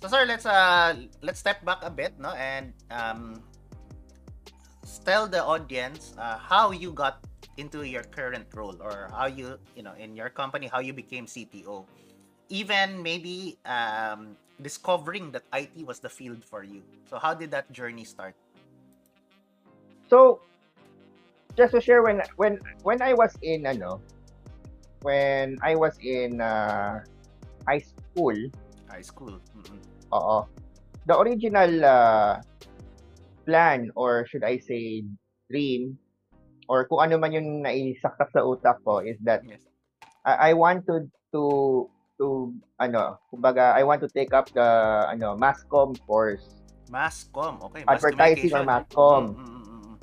So 0.01 0.09
sir, 0.09 0.25
let's 0.25 0.49
uh 0.49 0.97
let's 1.21 1.37
step 1.37 1.61
back 1.61 1.85
a 1.85 1.93
bit, 1.93 2.17
no, 2.17 2.33
and 2.33 2.73
um 2.89 3.37
tell 5.05 5.25
the 5.25 5.41
audience 5.41 6.13
uh, 6.17 6.37
how 6.37 6.69
you 6.69 6.91
got 6.93 7.21
into 7.57 7.83
your 7.83 8.03
current 8.03 8.47
role 8.55 8.77
or 8.79 9.11
how 9.11 9.27
you 9.27 9.59
you 9.75 9.83
know 9.83 9.93
in 9.99 10.15
your 10.15 10.29
company 10.29 10.67
how 10.67 10.79
you 10.79 10.93
became 10.93 11.25
CTO. 11.25 11.85
Even 12.49 13.01
maybe 13.03 13.57
um 13.65 14.35
discovering 14.61 15.31
that 15.31 15.43
IT 15.51 15.73
was 15.85 15.99
the 15.99 16.09
field 16.09 16.45
for 16.45 16.63
you. 16.63 16.81
So 17.09 17.17
how 17.17 17.33
did 17.33 17.51
that 17.51 17.71
journey 17.71 18.05
start? 18.05 18.35
So, 20.11 20.43
just 21.55 21.71
to 21.73 21.81
share 21.81 22.03
when 22.03 22.21
when 22.35 22.59
when 22.83 23.01
I 23.01 23.13
was 23.15 23.31
in 23.41 23.65
ano, 23.65 24.03
when 25.01 25.57
I 25.63 25.75
was 25.75 25.95
in 26.03 26.39
uh, 26.43 26.99
high 27.67 27.79
school, 27.79 28.35
High 28.91 29.07
school. 29.07 29.39
Oo, 30.11 30.43
the 31.07 31.15
original 31.15 31.71
uh, 31.79 32.43
plan 33.47 33.87
or 33.95 34.27
should 34.27 34.43
I 34.43 34.59
say 34.59 35.07
dream 35.47 35.95
or 36.71 36.87
kung 36.87 37.03
ano 37.03 37.19
man 37.19 37.35
yung 37.35 37.67
naisaktak 37.67 38.31
sa 38.31 38.47
utak 38.47 38.79
ko 38.87 39.03
is 39.03 39.19
that 39.27 39.43
Yes. 39.43 39.59
I, 40.23 40.51
I 40.51 40.51
wanted 40.55 41.11
to 41.35 41.43
to 42.15 42.55
ano, 42.79 43.19
kumbaga 43.27 43.75
I 43.75 43.83
want 43.83 43.99
to 44.05 44.09
take 44.09 44.31
up 44.31 44.47
the 44.55 44.63
ano 45.11 45.35
masscom 45.35 45.99
course. 46.07 46.47
Masscom. 46.87 47.59
Okay. 47.67 47.83
mass 47.83 47.99
Advertising 47.99 48.55
or 48.55 48.63
masscom. 48.63 49.35
Mm, 49.35 49.43
mm, 49.43 49.63
mm, 49.67 49.81
mm. 49.83 49.95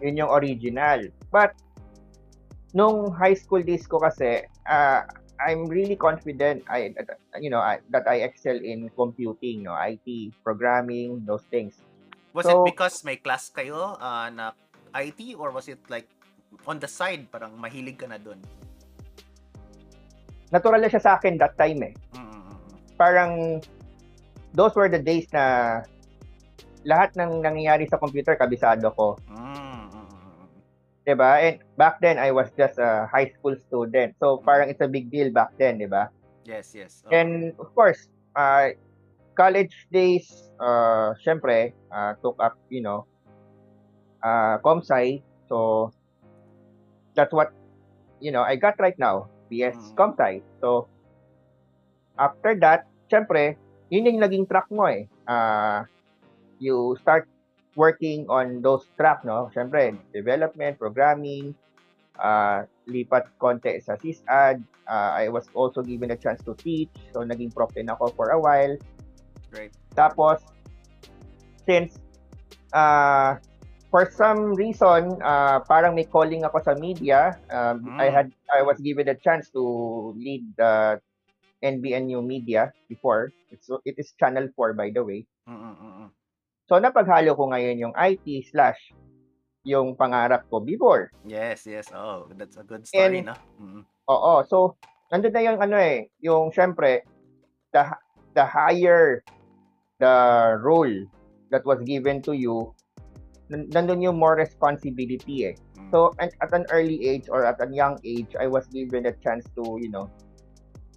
Yun 0.00 0.20
yung 0.24 0.32
original. 0.32 1.00
But 1.28 1.52
nung 2.72 3.12
high 3.12 3.36
school 3.36 3.60
days 3.60 3.84
ko 3.84 4.00
kasi, 4.00 4.48
uh, 4.70 5.02
I'm 5.42 5.66
really 5.66 5.98
confident 5.98 6.62
I 6.70 6.94
you 7.42 7.50
know 7.50 7.60
I, 7.60 7.82
that 7.90 8.06
I 8.06 8.22
excel 8.22 8.56
in 8.56 8.88
computing, 8.94 9.66
no, 9.66 9.74
IT, 9.74 10.06
programming, 10.46 11.26
those 11.26 11.42
things. 11.50 11.74
Was 12.32 12.46
So- 12.46 12.62
it 12.62 12.70
because 12.70 13.02
may 13.02 13.18
class 13.18 13.50
kayo 13.50 13.98
uh, 13.98 14.30
na 14.30 14.54
IT 14.94 15.34
or 15.34 15.50
was 15.50 15.66
it 15.66 15.82
like 15.90 16.06
on 16.66 16.78
the 16.78 16.90
side 16.90 17.26
parang 17.30 17.54
mahilig 17.58 17.98
ka 17.98 18.06
na 18.06 18.18
doon? 18.18 18.38
Natural 20.54 20.80
na 20.80 20.90
siya 20.90 21.02
sa 21.02 21.12
akin 21.18 21.38
that 21.40 21.58
time 21.58 21.82
eh. 21.82 21.94
Mm, 22.14 22.22
mm, 22.22 22.30
mm, 22.30 22.42
mm. 22.46 22.78
Parang 22.94 23.32
those 24.54 24.74
were 24.78 24.86
the 24.86 25.02
days 25.02 25.26
na 25.34 25.82
lahat 26.86 27.16
ng 27.18 27.42
nangyayari 27.42 27.88
sa 27.90 27.98
computer 27.98 28.38
kabisado 28.38 28.92
ko. 28.94 29.18
Mm, 29.26 29.90
mm, 29.90 29.90
mm, 29.90 30.08
mm. 30.10 30.46
'di 31.04 31.14
ba? 31.18 31.42
And 31.42 31.58
back 31.74 31.98
then 31.98 32.22
I 32.22 32.30
was 32.30 32.52
just 32.54 32.78
a 32.78 33.10
high 33.10 33.34
school 33.34 33.58
student. 33.66 34.14
So 34.22 34.38
parang 34.44 34.70
it's 34.70 34.84
a 34.84 34.90
big 34.90 35.10
deal 35.10 35.34
back 35.34 35.56
then, 35.58 35.82
'di 35.82 35.90
ba? 35.90 36.12
Yes, 36.44 36.76
yes. 36.76 37.00
Oh. 37.08 37.10
And 37.10 37.56
of 37.56 37.72
course, 37.72 38.06
uh, 38.36 38.76
college 39.34 39.74
days, 39.90 40.28
uh, 40.60 41.16
syempre, 41.20 41.74
uh, 41.90 42.14
took 42.22 42.38
up, 42.38 42.54
you 42.70 42.80
know, 42.80 43.08
uh, 44.22 44.58
comsci. 44.62 45.22
So, 45.48 45.90
that's 47.14 47.32
what, 47.32 47.48
you 48.20 48.30
know, 48.30 48.42
I 48.42 48.56
got 48.56 48.74
right 48.78 48.96
now, 48.98 49.30
BS 49.50 49.78
Mm. 49.78 49.94
comsci. 49.96 50.42
So, 50.60 50.88
after 52.18 52.54
that, 52.60 52.86
syempre, 53.10 53.56
yun 53.90 54.06
yung 54.06 54.20
naging 54.22 54.46
track 54.50 54.66
mo 54.70 54.86
eh. 54.90 55.06
Uh, 55.26 55.82
you 56.58 56.96
start 57.00 57.26
working 57.74 58.26
on 58.30 58.62
those 58.62 58.86
track, 58.98 59.22
no? 59.26 59.50
Syempre, 59.54 59.98
development, 60.14 60.78
programming, 60.78 61.54
uh, 62.18 62.62
lipat 62.86 63.26
konti 63.38 63.78
sa 63.82 63.98
sysad. 63.98 64.62
Uh, 64.84 65.12
I 65.16 65.32
was 65.32 65.48
also 65.56 65.80
given 65.82 66.12
a 66.12 66.18
chance 66.20 66.42
to 66.44 66.54
teach. 66.62 66.92
So, 67.10 67.24
naging 67.24 67.54
prof 67.54 67.72
din 67.74 67.90
ako 67.90 68.12
for 68.14 68.30
a 68.30 68.38
while. 68.40 68.74
Great. 69.50 69.72
Tapos, 69.94 70.42
since 71.64 71.96
uh, 72.74 73.38
for 73.94 74.10
some 74.10 74.58
reason, 74.58 75.22
uh, 75.22 75.62
parang 75.70 75.94
may 75.94 76.02
calling 76.02 76.42
ako 76.42 76.58
sa 76.66 76.74
media, 76.74 77.38
um, 77.46 77.94
Mm. 77.94 78.02
I 78.02 78.10
had 78.10 78.34
I 78.50 78.66
was 78.66 78.82
given 78.82 79.06
a 79.06 79.14
chance 79.14 79.54
to 79.54 79.62
lead 80.18 80.42
the 80.58 80.98
NBNU 81.62 82.18
media 82.18 82.74
before. 82.90 83.30
It's, 83.54 83.70
it 83.86 83.94
is 83.94 84.10
Channel 84.18 84.50
4, 84.58 84.74
by 84.74 84.90
the 84.90 85.06
way. 85.06 85.22
Mm, 85.46 85.54
mm, 85.54 85.74
mm, 85.78 85.94
mm. 85.94 86.10
So, 86.66 86.82
napaghalo 86.82 87.38
ko 87.38 87.54
ngayon 87.54 87.78
yung 87.78 87.94
IT 87.94 88.50
slash 88.50 88.90
yung 89.62 89.94
pangarap 89.94 90.42
ko 90.50 90.58
before. 90.58 91.14
Yes, 91.22 91.62
yes. 91.62 91.86
Oh, 91.94 92.26
that's 92.34 92.58
a 92.58 92.66
good 92.66 92.90
story, 92.90 93.22
And- 93.22 93.30
no? 93.30 93.38
Mm, 93.62 93.86
Oo. 94.10 94.42
So, 94.50 94.74
nandun 95.14 95.38
na 95.38 95.46
yung 95.46 95.62
ano 95.62 95.78
eh, 95.78 96.10
yung 96.18 96.50
syempre, 96.50 97.06
the, 97.70 97.86
the 98.34 98.42
higher 98.42 99.22
the 100.02 100.14
role 100.58 101.06
that 101.54 101.62
was 101.62 101.78
given 101.86 102.18
to 102.26 102.34
you, 102.34 102.74
nandun 103.50 104.00
yung 104.00 104.16
more 104.16 104.36
responsibility 104.36 105.52
eh. 105.52 105.54
mm. 105.76 105.90
So, 105.92 106.12
at, 106.18 106.32
at 106.40 106.52
an 106.52 106.64
early 106.70 107.00
age 107.06 107.28
or 107.28 107.44
at 107.44 107.60
a 107.60 107.68
young 107.68 108.00
age, 108.04 108.32
I 108.38 108.46
was 108.46 108.66
given 108.68 109.06
a 109.06 109.14
chance 109.20 109.44
to, 109.56 109.78
you 109.80 109.90
know, 109.90 110.08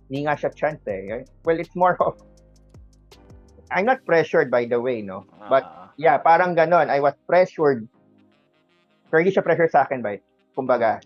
hindi 0.07 0.23
nga 0.23 0.39
siya 0.39 0.51
chance 0.55 0.81
eh. 0.87 1.27
Well, 1.43 1.59
it's 1.59 1.75
more 1.75 1.99
of, 1.99 2.15
I'm 3.71 3.83
not 3.83 4.05
pressured 4.07 4.49
by 4.49 4.65
the 4.65 4.79
way, 4.79 5.03
no? 5.03 5.27
But, 5.51 5.67
Ah, 5.67 5.91
yeah, 5.99 6.17
parang 6.17 6.55
ganon. 6.55 6.87
I 6.87 7.01
was 7.01 7.17
pressured. 7.27 7.89
Pero 9.11 9.19
hindi 9.19 9.33
siya 9.33 9.43
pressure 9.43 9.67
sa 9.67 9.83
akin, 9.83 9.99
ba? 9.99 10.15
Kumbaga, 10.55 11.03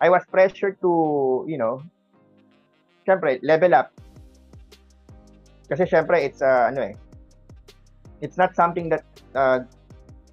I 0.00 0.10
was 0.10 0.26
pressured 0.26 0.80
to, 0.82 1.44
you 1.46 1.56
know, 1.56 1.80
syempre, 3.06 3.38
level 3.44 3.74
up. 3.76 3.92
Kasi 5.70 5.86
syempre, 5.86 6.20
it's, 6.20 6.42
uh, 6.42 6.68
ano 6.68 6.92
eh, 6.92 6.94
it's 8.20 8.36
not 8.36 8.52
something 8.56 8.88
that, 8.90 9.04
uh, 9.36 9.64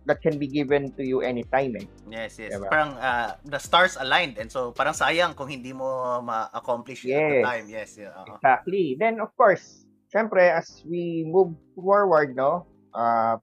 that 0.06 0.22
can 0.22 0.38
be 0.42 0.50
given 0.50 0.90
to 0.98 1.06
you 1.06 1.22
anytime 1.22 1.78
eh. 1.78 1.86
yes, 2.10 2.42
yes. 2.42 2.58
Diba? 2.58 2.70
Parang 2.70 2.98
uh, 2.98 3.38
the 3.46 3.62
stars 3.62 3.98
aligned 4.02 4.38
and 4.42 4.50
so 4.50 4.74
parang 4.74 4.94
sayang 4.98 5.38
kung 5.38 5.46
hindi 5.46 5.74
mo 5.74 6.22
ma-accomplish 6.26 7.06
it 7.06 7.14
at 7.14 7.22
the 7.22 7.38
Yes. 7.38 7.46
time. 7.46 7.66
Yes, 7.70 7.90
yeah. 8.02 8.18
oo. 8.18 8.34
Exactly. 8.38 8.98
Then, 8.98 9.22
of 9.22 9.30
course, 9.38 9.86
syempre, 10.10 10.42
as 10.50 10.82
we 10.90 11.24
move 11.30 11.54
forward, 11.78 12.34
no, 12.36 12.66
uh, 12.98 13.38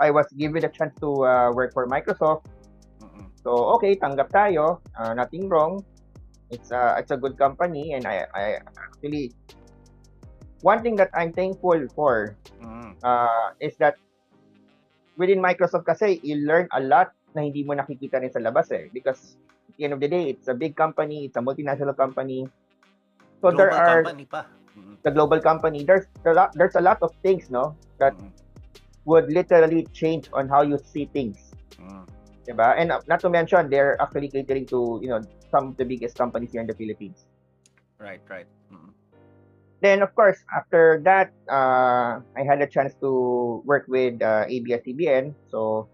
I 0.00 0.08
was 0.10 0.26
given 0.32 0.64
a 0.64 0.72
chance 0.72 0.96
to 1.04 1.24
uh, 1.24 1.52
work 1.52 1.76
for 1.76 1.84
Microsoft. 1.84 2.48
Mm, 3.04 3.08
mm. 3.12 3.26
So, 3.44 3.76
okay, 3.76 3.96
tanggap 4.00 4.32
tayo. 4.32 4.80
Uh, 4.96 5.12
nothing 5.12 5.48
wrong. 5.48 5.84
It's 6.50 6.72
a, 6.72 6.96
it's 6.98 7.12
a 7.12 7.20
good 7.20 7.38
company 7.38 7.92
and 7.92 8.08
I, 8.08 8.26
I 8.34 8.44
actually, 8.80 9.30
one 10.62 10.82
thing 10.82 10.96
that 10.96 11.10
I'm 11.14 11.32
thankful 11.32 11.80
for 11.94 12.36
Mm, 12.60 12.92
uh, 13.00 13.56
is 13.56 13.72
that 13.80 13.96
within 15.16 15.40
Microsoft 15.40 15.88
kasi, 15.88 16.20
you 16.20 16.44
learn 16.44 16.68
a 16.76 16.80
lot 16.80 17.12
na 17.32 17.40
hindi 17.40 17.64
mo 17.64 17.72
nakikita 17.72 18.20
rin 18.20 18.28
sa 18.28 18.40
labas 18.40 18.68
eh. 18.68 18.92
Because 18.92 19.40
at 19.68 19.74
the 19.80 19.84
end 19.88 19.96
of 19.96 20.00
the 20.00 20.08
day, 20.08 20.28
it's 20.28 20.48
a 20.48 20.56
big 20.56 20.76
company, 20.76 21.24
it's 21.24 21.36
a 21.36 21.44
multinational 21.44 21.96
company. 21.96 22.44
So 23.40 23.48
there 23.48 23.72
are 23.72 24.04
company 24.04 24.28
pa. 24.28 24.44
The 25.02 25.10
global 25.10 25.40
company. 25.40 25.84
There's 25.84 26.04
a 26.28 26.36
lot, 26.36 26.52
there's 26.52 26.76
a 26.76 26.84
lot 26.84 27.00
of 27.00 27.16
things, 27.24 27.48
no, 27.48 27.72
that 27.96 28.12
would 29.08 29.32
literally 29.32 29.88
change 29.96 30.28
on 30.36 30.48
how 30.48 30.60
you 30.60 30.76
see 30.76 31.08
things. 31.08 31.56
mm. 31.80 32.04
Diba? 32.44 32.76
And 32.76 32.92
uh, 32.92 33.00
not 33.08 33.20
to 33.24 33.32
mention, 33.32 33.72
they're 33.72 33.96
actually 34.00 34.28
catering 34.28 34.68
to, 34.68 35.00
you 35.00 35.08
know, 35.08 35.24
some 35.48 35.72
of 35.72 35.76
the 35.80 35.84
biggest 35.84 36.16
companies 36.16 36.52
here 36.52 36.60
in 36.60 36.68
the 36.68 36.76
Philippines. 36.76 37.24
Right, 37.96 38.20
right. 38.28 38.46
Then, 39.80 40.02
of 40.02 40.12
course, 40.14 40.36
after 40.52 41.00
that, 41.04 41.32
uh, 41.48 42.20
I 42.36 42.42
had 42.44 42.60
a 42.60 42.68
chance 42.68 42.92
to 43.00 43.62
work 43.64 43.88
with 43.88 44.20
uh, 44.20 44.44
ABS-CBN. 44.48 45.32
So, 45.48 45.88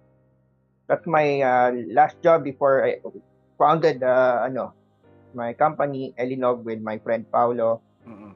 that's 0.88 1.06
my 1.06 1.40
uh, 1.40 1.70
last 1.94 2.18
job 2.22 2.42
before 2.42 2.82
I 2.84 2.98
founded 3.58 4.02
uh, 4.02 4.42
ano, 4.46 4.74
my 5.34 5.54
company, 5.54 6.14
Elinog, 6.18 6.64
with 6.64 6.82
my 6.82 6.98
friend 6.98 7.26
Paulo. 7.30 7.82
mm, 8.06 8.18
mm. 8.18 8.34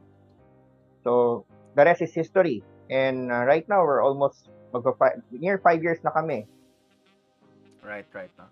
So, 1.02 1.46
the 1.74 1.84
rest 1.84 2.02
is 2.02 2.14
history. 2.14 2.62
And 2.90 3.30
uh, 3.30 3.42
right 3.42 3.66
now, 3.68 3.82
we're 3.82 4.02
almost 4.02 4.46
magpa 4.70 4.94
fi- 4.98 5.18
near 5.34 5.58
five 5.58 5.82
years 5.82 5.98
na 6.06 6.10
kami. 6.14 6.46
Right, 7.82 8.06
right. 8.14 8.30
No? 8.38 8.46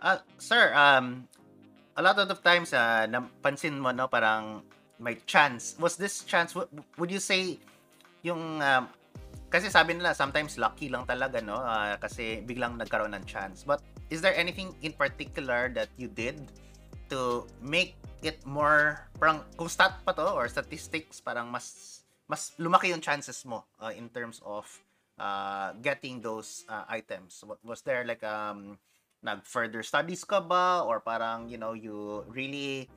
Ah, 0.00 0.22
sir, 0.38 0.72
um, 0.74 1.28
a 1.94 2.02
lot 2.02 2.18
of 2.18 2.26
the 2.26 2.34
times, 2.34 2.72
uh, 2.72 3.06
napansin 3.06 3.78
mo, 3.78 3.92
no, 3.92 4.08
parang 4.08 4.64
may 5.00 5.16
chance. 5.24 5.74
Was 5.80 5.96
this 5.96 6.22
chance, 6.28 6.54
would 6.54 7.10
you 7.10 7.18
say, 7.18 7.58
yung, 8.22 8.60
um, 8.60 8.88
kasi 9.48 9.72
sabi 9.72 9.96
nila, 9.96 10.14
sometimes 10.14 10.60
lucky 10.60 10.92
lang 10.92 11.08
talaga, 11.08 11.42
no? 11.42 11.58
Ah, 11.58 11.96
kasi 11.98 12.44
biglang 12.44 12.78
nagkaroon 12.78 13.16
ng 13.16 13.24
chance. 13.24 13.64
But 13.64 13.82
is 14.12 14.20
there 14.20 14.36
anything 14.36 14.76
in 14.84 14.92
particular 14.92 15.72
that 15.74 15.88
you 15.96 16.06
did 16.06 16.38
to 17.08 17.48
make 17.58 17.96
it 18.22 18.38
more, 18.46 19.08
parang, 19.18 19.42
kung 19.56 19.66
stat 19.66 19.98
pa 20.04 20.12
to, 20.12 20.36
or 20.36 20.46
statistics, 20.46 21.18
parang 21.18 21.50
mas, 21.50 22.04
mas 22.28 22.54
lumaki 22.60 22.94
yung 22.94 23.02
chances 23.02 23.42
mo 23.42 23.66
uh, 23.82 23.90
in 23.90 24.06
terms 24.12 24.38
of 24.46 24.68
uh, 25.18 25.72
getting 25.82 26.22
those 26.22 26.62
uh, 26.70 26.84
items? 26.86 27.42
Was 27.64 27.82
there 27.82 28.06
like 28.06 28.22
um 28.22 28.78
nag 29.20 29.44
further 29.44 29.84
studies 29.84 30.24
ka 30.24 30.40
ba 30.40 30.80
or 30.80 30.96
parang 30.96 31.44
you 31.44 31.60
know 31.60 31.76
you 31.76 32.24
really 32.32 32.88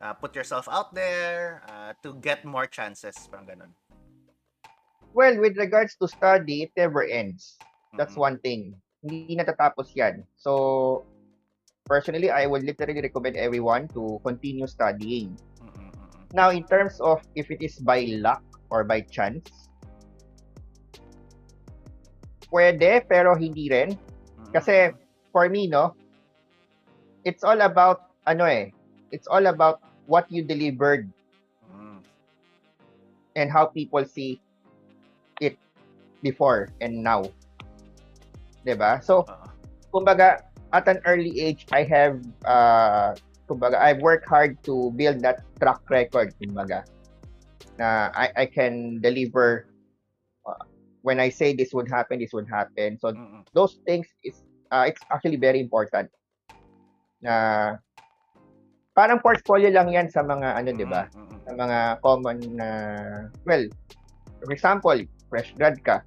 uh, 0.00 0.14
put 0.14 0.34
yourself 0.34 0.68
out 0.70 0.94
there 0.94 1.62
uh, 1.68 1.92
to 2.02 2.14
get 2.22 2.44
more 2.44 2.66
chances 2.66 3.14
parang 3.30 3.46
ganun? 3.46 3.72
Well, 5.14 5.40
with 5.40 5.56
regards 5.58 5.96
to 5.98 6.06
study, 6.06 6.68
it 6.68 6.72
never 6.76 7.02
ends. 7.02 7.58
That's 7.96 8.14
Mm-mm. 8.14 8.28
one 8.28 8.36
thing. 8.38 8.76
Hindi 9.02 9.34
natatapos 9.34 9.94
yan. 9.96 10.22
So, 10.36 11.02
personally, 11.86 12.30
I 12.30 12.46
would 12.46 12.62
literally 12.62 13.00
recommend 13.00 13.34
everyone 13.34 13.88
to 13.96 14.20
continue 14.22 14.68
studying. 14.68 15.34
Now, 16.36 16.52
in 16.52 16.68
terms 16.68 17.00
of 17.00 17.24
if 17.34 17.50
it 17.50 17.64
is 17.64 17.80
by 17.80 18.04
luck 18.20 18.44
or 18.68 18.84
by 18.84 19.00
chance, 19.08 19.48
pwede, 22.52 23.08
pero 23.08 23.32
hindi 23.32 23.72
rin. 23.72 23.96
Kasi, 24.52 24.92
for 25.32 25.48
me, 25.48 25.72
no, 25.72 25.96
it's 27.24 27.40
all 27.40 27.64
about, 27.64 28.12
ano 28.28 28.44
eh, 28.44 28.68
it's 29.08 29.24
all 29.26 29.48
about 29.48 29.80
what 30.08 30.24
you 30.32 30.40
delivered 30.42 31.12
Mm. 31.68 32.00
and 33.36 33.52
how 33.52 33.68
people 33.68 34.02
see 34.08 34.40
it 35.38 35.60
before 36.24 36.72
and 36.80 37.04
now. 37.04 37.28
ba? 38.64 39.00
So, 39.04 39.28
Oo. 39.28 39.48
kumbaga, 39.92 40.40
at 40.72 40.88
an 40.88 41.00
early 41.04 41.40
age, 41.40 41.68
I 41.72 41.84
have, 41.84 42.20
uh, 42.44 43.14
kumbaga, 43.48 43.76
I've 43.76 44.00
worked 44.00 44.28
hard 44.28 44.56
to 44.64 44.92
build 44.96 45.20
that 45.22 45.44
track 45.60 45.80
record, 45.88 46.32
kumbaga, 46.40 46.84
na 47.78 48.10
I, 48.12 48.44
I 48.44 48.46
can 48.48 49.00
deliver, 49.00 49.68
uh, 50.44 50.64
when 51.00 51.20
I 51.20 51.28
say 51.28 51.52
this 51.54 51.72
would 51.72 51.88
happen, 51.88 52.18
this 52.20 52.32
would 52.32 52.48
happen. 52.48 52.98
So, 53.00 53.12
Mm-mm. 53.12 53.44
those 53.54 53.78
things 53.86 54.08
is, 54.24 54.42
uh, 54.72 54.84
it's 54.88 55.00
actually 55.12 55.36
very 55.36 55.60
important. 55.60 56.10
Na, 57.22 57.76
parang 58.98 59.22
portfolio 59.22 59.70
lang 59.70 59.94
yan 59.94 60.10
sa 60.10 60.26
mga, 60.26 60.58
ano, 60.58 60.74
'di 60.74 60.86
ba? 60.90 61.06
Mm-mm, 61.14 61.38
sa 61.46 61.52
mga 61.54 61.78
common 62.02 62.38
na 62.58 62.68
well 63.46 63.62
for 64.42 64.50
example 64.50 64.98
fresh 65.30 65.54
grad 65.54 65.78
ka 65.86 66.02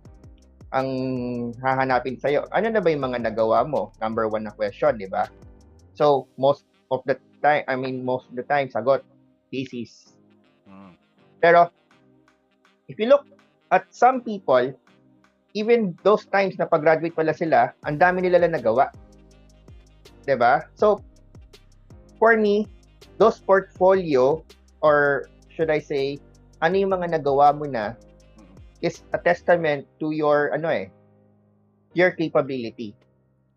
ang 0.76 0.88
hahanapin 1.64 2.20
sa'yo 2.20 2.44
ano 2.52 2.68
na 2.68 2.84
ba 2.84 2.92
yung 2.92 3.08
mga 3.08 3.32
nagawa 3.32 3.64
mo? 3.64 3.96
Number 4.04 4.28
one 4.28 4.44
na 4.44 4.52
question 4.52 5.00
di 5.00 5.08
ba? 5.08 5.32
So 5.96 6.28
most 6.36 6.68
of 6.92 7.00
the 7.08 7.16
time 7.40 7.64
I 7.72 7.80
mean 7.80 8.04
most 8.04 8.28
of 8.28 8.36
the 8.36 8.44
time 8.44 8.68
sagot 8.68 9.08
thesis. 9.52 10.12
Mm. 10.68 10.96
pero 11.40 11.72
if 12.92 13.00
you 13.00 13.08
look 13.08 13.24
at 13.72 13.88
some 13.92 14.20
people 14.20 14.68
even 15.56 15.96
those 16.04 16.28
times 16.28 16.56
na 16.60 16.68
pag-graduate 16.68 17.16
pala 17.16 17.32
sila 17.32 17.72
ang 17.88 17.96
dami 17.96 18.24
nila 18.24 18.44
lang 18.44 18.56
nagawa. 18.56 18.92
'di 20.28 20.36
ba? 20.36 20.68
So 20.76 21.00
for 22.20 22.36
me 22.36 22.70
those 23.22 23.38
portfolio 23.38 24.42
or 24.82 25.30
should 25.54 25.70
I 25.70 25.78
say 25.78 26.18
ano 26.58 26.74
yung 26.74 26.90
mga 26.98 27.22
nagawa 27.22 27.54
mo 27.54 27.70
na 27.70 27.94
is 28.82 29.06
a 29.14 29.22
testament 29.22 29.86
to 30.02 30.10
your 30.10 30.50
ano 30.58 30.74
eh 30.74 30.90
your 31.94 32.18
capability 32.18 32.98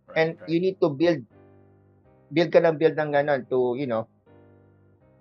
Right, 0.04 0.21
and 0.21 0.28
right. 0.37 0.49
you 0.52 0.61
need 0.61 0.76
to 0.85 0.92
build 0.92 1.25
build 2.28 2.52
ka 2.52 2.61
ng 2.61 2.76
build 2.76 2.92
ng 3.00 3.09
ganon 3.09 3.49
to 3.49 3.73
you 3.80 3.88
know 3.88 4.04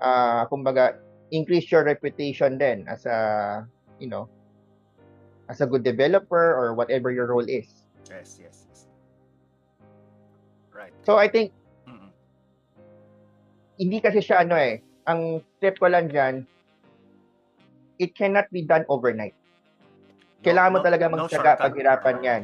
uh 0.04 0.44
kumbaga 0.52 1.00
increase 1.32 1.72
your 1.72 1.88
reputation 1.88 2.60
then 2.60 2.84
as 2.92 3.08
a 3.08 3.64
you 3.96 4.12
know 4.12 4.28
as 5.48 5.64
a 5.64 5.68
good 5.72 5.88
developer 5.88 6.52
or 6.52 6.76
whatever 6.76 7.16
your 7.16 7.32
role 7.32 7.48
is 7.48 7.88
yes 8.12 8.44
yes 8.44 8.68
yes 8.68 8.92
right 10.76 10.92
so 11.08 11.16
i 11.16 11.32
think. 11.32 11.56
Hindi 13.78 13.98
kasi 14.00 14.20
siya 14.22 14.44
ano 14.46 14.56
eh 14.58 14.82
ang 15.06 15.44
tip 15.60 15.78
ko 15.80 15.90
lang 15.90 16.08
dyan 16.10 16.44
it 18.00 18.14
cannot 18.18 18.48
be 18.50 18.64
done 18.64 18.86
overnight 18.90 19.36
No- 20.42 20.44
kailangan 20.46 20.72
mo 20.76 20.80
no- 20.80 20.86
talaga 20.86 21.06
no 21.08 21.12
magtyaga 21.18 21.56
shortcut. 21.56 21.58
paghirapan 21.62 22.18
yan 22.24 22.44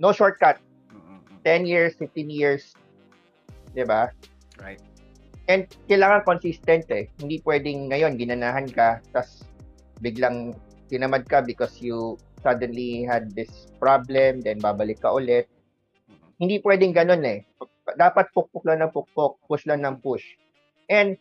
no 0.00 0.10
shortcut 0.10 0.56
Mm-mm, 0.92 1.20
mm. 1.22 1.42
10 1.44 1.66
years 1.68 1.92
15 1.98 2.28
years 2.28 2.74
ba 3.76 4.08
right 4.56 4.80
And 5.46 5.70
kailangan 5.86 6.26
consistent 6.26 6.90
eh. 6.90 7.06
Hindi 7.22 7.38
pwedeng 7.46 7.94
ngayon 7.94 8.18
ginanahan 8.18 8.66
ka, 8.66 8.98
tas 9.14 9.46
biglang 10.02 10.58
tinamad 10.90 11.22
ka 11.30 11.42
because 11.42 11.78
you 11.78 12.18
suddenly 12.42 13.06
had 13.06 13.30
this 13.38 13.70
problem, 13.78 14.42
then 14.42 14.58
babalik 14.58 14.98
ka 15.02 15.14
ulit. 15.14 15.46
Hindi 16.42 16.58
pwedeng 16.66 16.92
ganun 16.92 17.22
eh. 17.22 17.46
Dapat 17.94 18.34
pukpuk 18.34 18.66
lang 18.66 18.82
ng 18.82 18.90
pukpuk, 18.90 19.38
push 19.46 19.64
lang 19.70 19.86
ng 19.86 20.02
push. 20.02 20.34
And 20.88 21.18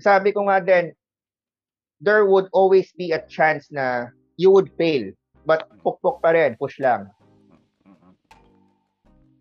sabi 0.00 0.32
ko 0.32 0.46
nga 0.46 0.62
din, 0.62 0.94
there 1.98 2.26
would 2.26 2.46
always 2.54 2.90
be 2.94 3.10
a 3.10 3.22
chance 3.26 3.70
na 3.70 4.10
you 4.38 4.50
would 4.54 4.70
fail. 4.78 5.10
But 5.46 5.66
pukpuk 5.82 6.22
pa 6.22 6.36
rin, 6.36 6.54
push 6.60 6.78
lang. 6.78 7.10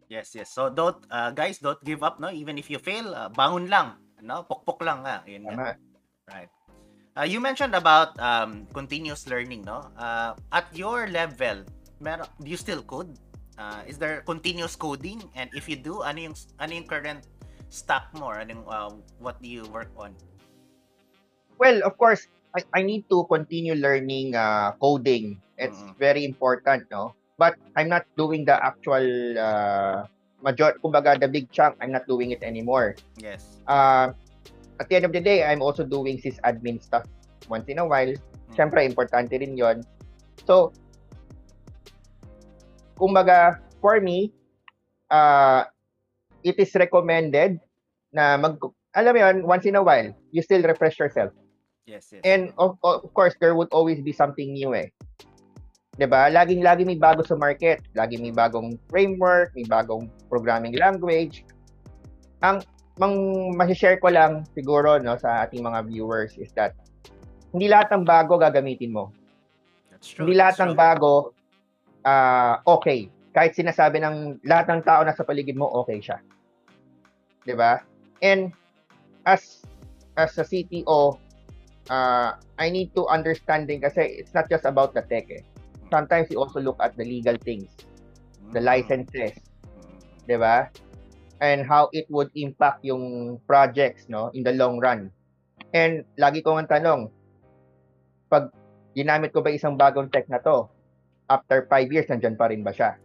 Yes, 0.07 0.31
yes. 0.31 0.55
So 0.55 0.71
don't 0.71 0.97
uh, 1.11 1.35
guys 1.35 1.59
don't 1.59 1.79
give 1.83 1.99
up 1.99 2.23
no 2.23 2.31
even 2.31 2.55
if 2.55 2.71
you 2.71 2.79
fail, 2.79 3.11
uh, 3.11 3.27
bangon 3.27 3.67
lang, 3.67 3.99
no? 4.23 4.47
Pokpok 4.47 4.79
lang 4.79 5.03
nga. 5.03 5.19
Yun. 5.27 5.43
Tama. 5.43 5.75
Right. 6.31 6.51
Uh, 7.17 7.27
you 7.27 7.43
mentioned 7.43 7.75
about 7.75 8.15
um, 8.21 8.63
continuous 8.71 9.27
learning, 9.27 9.67
no? 9.67 9.83
Uh, 9.99 10.31
at 10.55 10.71
your 10.71 11.11
level, 11.11 11.65
mer 11.99 12.23
do 12.39 12.47
you 12.47 12.55
still 12.55 12.79
code? 12.87 13.19
Uh, 13.59 13.83
is 13.83 13.99
there 13.99 14.23
continuous 14.23 14.79
coding? 14.79 15.19
And 15.35 15.51
if 15.51 15.67
you 15.67 15.75
do, 15.75 16.07
ano 16.07 16.31
yung 16.31 16.35
ano 16.61 16.71
yung 16.71 16.87
current 16.87 17.27
stack 17.69 18.11
more? 18.15 18.35
or 18.35 18.41
Ano 18.41 18.51
yung, 18.53 18.65
uh, 18.67 18.91
what 19.19 19.41
do 19.41 19.47
you 19.47 19.65
work 19.69 19.91
on? 19.97 20.13
Well, 21.57 21.81
of 21.83 21.97
course, 21.97 22.27
I, 22.55 22.63
I 22.73 22.81
need 22.83 23.09
to 23.09 23.25
continue 23.29 23.75
learning 23.75 24.35
uh, 24.35 24.73
coding. 24.79 25.41
It's 25.57 25.77
Mm-mm. 25.77 25.97
very 25.97 26.25
important, 26.25 26.85
no? 26.91 27.13
But 27.37 27.57
I'm 27.75 27.89
not 27.89 28.05
doing 28.17 28.45
the 28.45 28.57
actual 28.57 29.05
uh, 29.37 30.05
major, 30.41 30.73
kumbaga 30.83 31.19
the 31.19 31.27
big 31.27 31.51
chunk, 31.51 31.77
I'm 31.81 31.91
not 31.91 32.07
doing 32.07 32.31
it 32.31 32.41
anymore. 32.41 32.95
Yes. 33.17 33.45
Uh, 33.67 34.13
at 34.79 34.89
the 34.89 34.95
end 34.95 35.05
of 35.05 35.13
the 35.13 35.21
day, 35.21 35.43
I'm 35.43 35.61
also 35.61 35.83
doing 35.83 36.21
sysadmin 36.21 36.81
stuff 36.81 37.05
once 37.49 37.65
in 37.69 37.79
a 37.79 37.85
while. 37.85 38.09
Mm. 38.09 38.53
Siyempre, 38.53 38.85
importante 38.85 39.33
rin 39.37 39.57
yon. 39.57 39.81
So, 40.45 40.73
kumbaga, 42.97 43.61
for 43.81 44.01
me, 44.01 44.33
uh, 45.09 45.65
it 46.47 46.55
is 46.55 46.71
recommended 46.79 47.59
na 48.15 48.39
mag, 48.39 48.55
alam 48.95 49.11
mo 49.11 49.19
yun, 49.19 49.37
once 49.43 49.67
in 49.67 49.75
a 49.75 49.83
while, 49.83 50.15
you 50.31 50.39
still 50.39 50.63
refresh 50.63 50.95
yourself. 50.95 51.35
Yes, 51.83 52.11
yes. 52.15 52.23
And 52.23 52.55
of, 52.55 52.79
of 52.83 53.11
course, 53.11 53.35
there 53.39 53.55
would 53.55 53.71
always 53.75 53.99
be 53.99 54.15
something 54.15 54.55
new 54.55 54.71
eh. 54.71 54.91
'Di 55.97 56.05
ba? 56.05 56.29
Laging 56.29 56.61
lagi 56.61 56.85
may 56.85 56.95
bago 56.95 57.25
sa 57.25 57.33
market, 57.33 57.81
lagi 57.97 58.21
may 58.21 58.29
bagong 58.29 58.77
framework, 58.87 59.49
may 59.57 59.65
bagong 59.65 60.07
programming 60.29 60.77
language. 60.77 61.41
Ang 62.45 62.61
mang 63.01 63.17
ma-share 63.57 63.97
ko 63.97 64.09
lang 64.13 64.45
siguro 64.53 65.01
no 65.01 65.17
sa 65.17 65.45
ating 65.45 65.61
mga 65.61 65.85
viewers 65.89 66.33
is 66.37 66.49
that 66.53 66.73
hindi 67.53 67.69
lahat 67.69 67.93
ng 67.93 68.05
bago 68.05 68.37
gagamitin 68.37 68.93
mo. 68.93 69.09
That's 69.89 70.13
true. 70.13 70.29
Hindi 70.29 70.37
lahat 70.37 70.61
that's 70.61 70.63
ng 70.69 70.73
true. 70.77 70.85
bago 70.85 71.13
ah 72.05 72.61
okay. 72.69 73.09
Kahit 73.33 73.57
sinasabi 73.57 74.01
ng 74.01 74.41
lahat 74.45 74.69
ng 74.69 74.81
tao 74.85 75.01
na 75.01 75.13
sa 75.13 75.25
paligid 75.25 75.57
mo 75.57 75.65
okay 75.81 75.97
siya. 76.01 76.21
'Di 77.47 77.55
ba? 77.55 77.79
And 78.19 78.51
as 79.23 79.63
as 80.19 80.35
a 80.35 80.43
CTO, 80.43 81.15
uh, 81.87 82.35
I 82.59 82.67
need 82.67 82.91
to 82.99 83.07
understand 83.07 83.71
din 83.71 83.79
kasi 83.79 84.03
it's 84.19 84.35
not 84.35 84.51
just 84.51 84.67
about 84.67 84.91
the 84.91 85.07
tech 85.07 85.31
eh. 85.31 85.47
Sometimes 85.87 86.27
you 86.27 86.43
also 86.43 86.59
look 86.59 86.75
at 86.83 86.99
the 86.99 87.07
legal 87.07 87.39
things, 87.39 87.71
the 88.51 88.59
Mm. 88.59 88.67
licenses, 88.67 89.39
Mm. 89.63 90.27
'di 90.27 90.35
ba? 90.35 90.67
And 91.39 91.63
how 91.63 91.87
it 91.95 92.09
would 92.11 92.33
impact 92.35 92.83
yung 92.83 93.37
projects 93.47 94.11
no 94.11 94.27
in 94.35 94.43
the 94.43 94.51
long 94.51 94.83
run. 94.83 95.13
And 95.71 96.03
lagi 96.19 96.43
ko 96.43 96.57
ang 96.59 96.67
tanong, 96.67 97.13
pag 98.27 98.51
ginamit 98.97 99.31
ko 99.31 99.39
ba 99.45 99.53
isang 99.53 99.79
bagong 99.79 100.11
tech 100.11 100.27
na 100.27 100.41
to, 100.43 100.67
after 101.29 101.63
5 101.69 101.87
years 101.93 102.09
nandyan 102.11 102.35
pa 102.35 102.49
rin 102.51 102.65
ba 102.65 102.73
siya? 102.73 102.97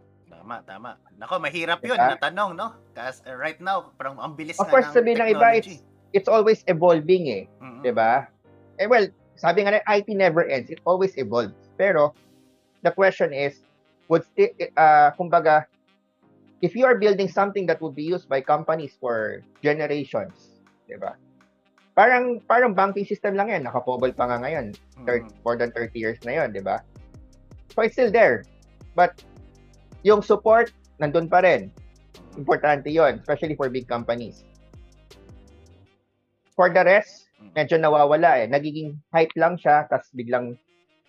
Tama, 0.43 0.59
tama. 0.67 0.91
Nako, 1.23 1.39
mahirap 1.39 1.79
'yun 1.87 1.95
Diba? 1.95 2.11
na 2.11 2.19
tanong, 2.19 2.51
no? 2.59 2.75
Kasi 2.99 3.23
uh, 3.31 3.39
right 3.39 3.63
now, 3.63 3.95
parang 3.95 4.19
ang 4.19 4.35
bilis 4.35 4.59
Of 4.59 4.67
na 4.67 4.71
course, 4.75 4.91
ng 4.91 4.95
sabihin 4.99 5.23
ng 5.23 5.31
iba, 5.31 5.55
technology. 5.55 5.79
It's 6.11 6.27
always 6.27 6.67
evolving 6.67 7.31
eh. 7.31 7.43
Mm-mm. 7.63 7.87
'di 7.87 7.95
ba? 7.95 8.27
Eh 8.83 8.91
well, 8.91 9.07
sabi 9.39 9.63
nga 9.63 9.79
na 9.79 9.87
IT 9.87 10.11
never 10.11 10.43
ends. 10.43 10.67
It 10.67 10.83
always 10.83 11.15
evolves. 11.15 11.55
Pero 11.79 12.11
the 12.83 12.91
question 12.91 13.31
is 13.31 13.63
would 14.11 14.27
sti- 14.35 14.75
uh, 14.75 15.15
kumbaga 15.15 15.71
if 16.59 16.75
you 16.75 16.91
are 16.91 16.99
building 16.99 17.31
something 17.31 17.63
that 17.71 17.79
would 17.79 17.95
be 17.95 18.03
used 18.03 18.27
by 18.27 18.43
companies 18.43 18.99
for 18.99 19.47
generations, 19.63 20.59
'di 20.91 20.99
ba? 20.99 21.15
Parang 21.95 22.43
parang 22.51 22.75
banking 22.75 23.07
system 23.07 23.39
lang 23.39 23.47
yan. 23.47 23.63
Nakapobol 23.63 24.11
pa 24.11 24.27
nga 24.27 24.43
ngayon. 24.43 24.75
Thir- 25.07 25.23
Mm. 25.23 25.39
more 25.47 25.55
than 25.55 25.71
30 25.71 25.95
years 25.95 26.19
na 26.27 26.43
yon, 26.43 26.51
di 26.51 26.67
ba? 26.67 26.83
So 27.71 27.87
it's 27.87 27.95
still 27.95 28.11
there. 28.11 28.43
But 28.93 29.23
yung 30.03 30.23
support, 30.23 30.71
nandun 30.99 31.27
pa 31.27 31.43
rin. 31.43 31.71
Importante 32.37 32.91
yon, 32.91 33.19
especially 33.23 33.55
for 33.55 33.71
big 33.71 33.87
companies. 33.87 34.43
For 36.53 36.69
the 36.69 36.85
rest, 36.85 37.29
Mm. 37.43 37.51
medyo 37.59 37.75
nawawala 37.75 38.39
eh. 38.39 38.47
Nagiging 38.47 38.95
hype 39.11 39.35
lang 39.35 39.59
siya, 39.59 39.91
tapos 39.91 40.07
biglang 40.15 40.55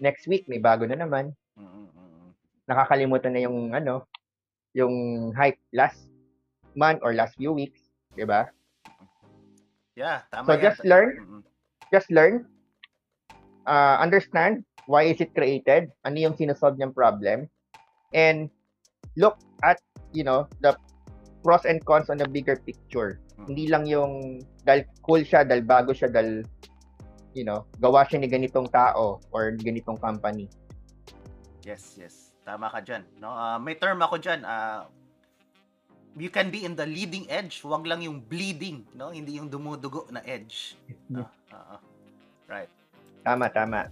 next 0.01 0.25
week 0.25 0.49
may 0.49 0.57
bago 0.57 0.89
na 0.89 0.97
naman. 0.97 1.29
Nakakalimutan 2.65 3.37
na 3.37 3.43
yung 3.45 3.69
ano, 3.69 4.07
yung 4.73 5.29
hype 5.37 5.59
last 5.69 6.09
month 6.73 6.97
or 7.05 7.13
last 7.13 7.37
few 7.37 7.53
weeks, 7.53 7.93
di 8.17 8.25
ba? 8.25 8.49
Yeah, 9.93 10.25
tama 10.33 10.47
So 10.49 10.57
yan. 10.57 10.63
just 10.65 10.81
learn, 10.81 11.09
just 11.93 12.09
learn, 12.09 12.49
uh, 13.69 14.01
understand 14.01 14.65
why 14.89 15.05
is 15.05 15.21
it 15.21 15.37
created, 15.37 15.93
ano 16.01 16.17
yung 16.17 16.33
sinosolve 16.33 16.81
niyang 16.81 16.97
problem, 16.97 17.45
and 18.09 18.49
look 19.15 19.37
at, 19.61 19.79
you 20.11 20.23
know, 20.23 20.47
the 20.61 20.75
pros 21.43 21.65
and 21.65 21.83
cons 21.83 22.09
on 22.09 22.17
the 22.17 22.27
bigger 22.27 22.55
picture. 22.55 23.19
Mm. 23.37 23.45
Hindi 23.51 23.65
lang 23.67 23.83
yung 23.85 24.11
dahil 24.63 24.87
cool 25.03 25.21
siya, 25.21 25.43
dahil 25.43 25.63
bago 25.65 25.91
siya, 25.91 26.07
dahil, 26.09 26.45
you 27.35 27.43
know, 27.43 27.67
gawa 27.81 28.07
siya 28.07 28.23
ni 28.23 28.27
ganitong 28.31 28.69
tao 28.71 29.19
or 29.35 29.53
ganitong 29.59 29.99
company. 29.99 30.47
Yes, 31.63 31.95
yes. 31.99 32.35
Tama 32.43 32.67
ka 32.71 32.83
dyan. 32.83 33.07
No? 33.23 33.31
Ah, 33.31 33.55
may 33.59 33.79
term 33.79 33.99
ako 34.03 34.19
dyan. 34.19 34.43
ah, 34.43 34.87
you 36.17 36.29
can 36.29 36.53
be 36.53 36.65
in 36.65 36.77
the 36.77 36.85
leading 36.85 37.25
edge, 37.29 37.65
wag 37.65 37.85
lang 37.89 38.01
yung 38.05 38.21
bleeding, 38.21 38.85
no? 38.93 39.09
Hindi 39.09 39.41
yung 39.41 39.49
dumudugo 39.49 40.05
na 40.13 40.21
edge. 40.25 40.77
No? 41.09 41.25
Oo. 41.53 41.75
right. 42.45 42.69
Tama, 43.25 43.49
tama. 43.49 43.89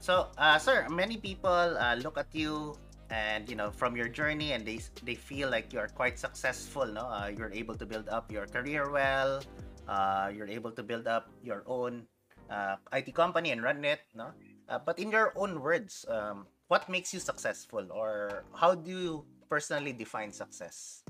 So, 0.00 0.30
uh, 0.38 0.58
sir, 0.60 0.86
many 0.92 1.16
people 1.16 1.74
uh, 1.80 1.96
look 1.98 2.20
at 2.20 2.30
you 2.30 2.76
and 3.10 3.48
you 3.48 3.54
know 3.54 3.70
from 3.70 3.96
your 3.96 4.08
journey 4.08 4.52
and 4.52 4.66
they 4.66 4.80
they 5.04 5.14
feel 5.14 5.50
like 5.50 5.72
you're 5.72 5.88
quite 5.88 6.18
successful 6.18 6.86
no? 6.86 7.06
Uh, 7.06 7.30
you're 7.30 7.52
able 7.52 7.74
to 7.74 7.86
build 7.86 8.08
up 8.08 8.30
your 8.30 8.46
career 8.46 8.90
well. 8.90 9.42
Uh, 9.86 10.30
you're 10.34 10.50
able 10.50 10.72
to 10.72 10.82
build 10.82 11.06
up 11.06 11.30
your 11.42 11.62
own 11.66 12.02
uh, 12.50 12.76
IT 12.92 13.14
company 13.14 13.50
and 13.52 13.62
run 13.62 13.84
it 13.84 14.00
no? 14.14 14.30
Uh, 14.68 14.78
but 14.78 14.98
in 14.98 15.10
your 15.10 15.32
own 15.36 15.60
words 15.60 16.04
um, 16.08 16.46
what 16.68 16.88
makes 16.88 17.14
you 17.14 17.20
successful 17.20 17.86
or 17.94 18.44
how 18.54 18.74
do 18.74 18.90
you 18.90 19.24
personally 19.48 19.92
define 19.92 20.32
success? 20.32 21.02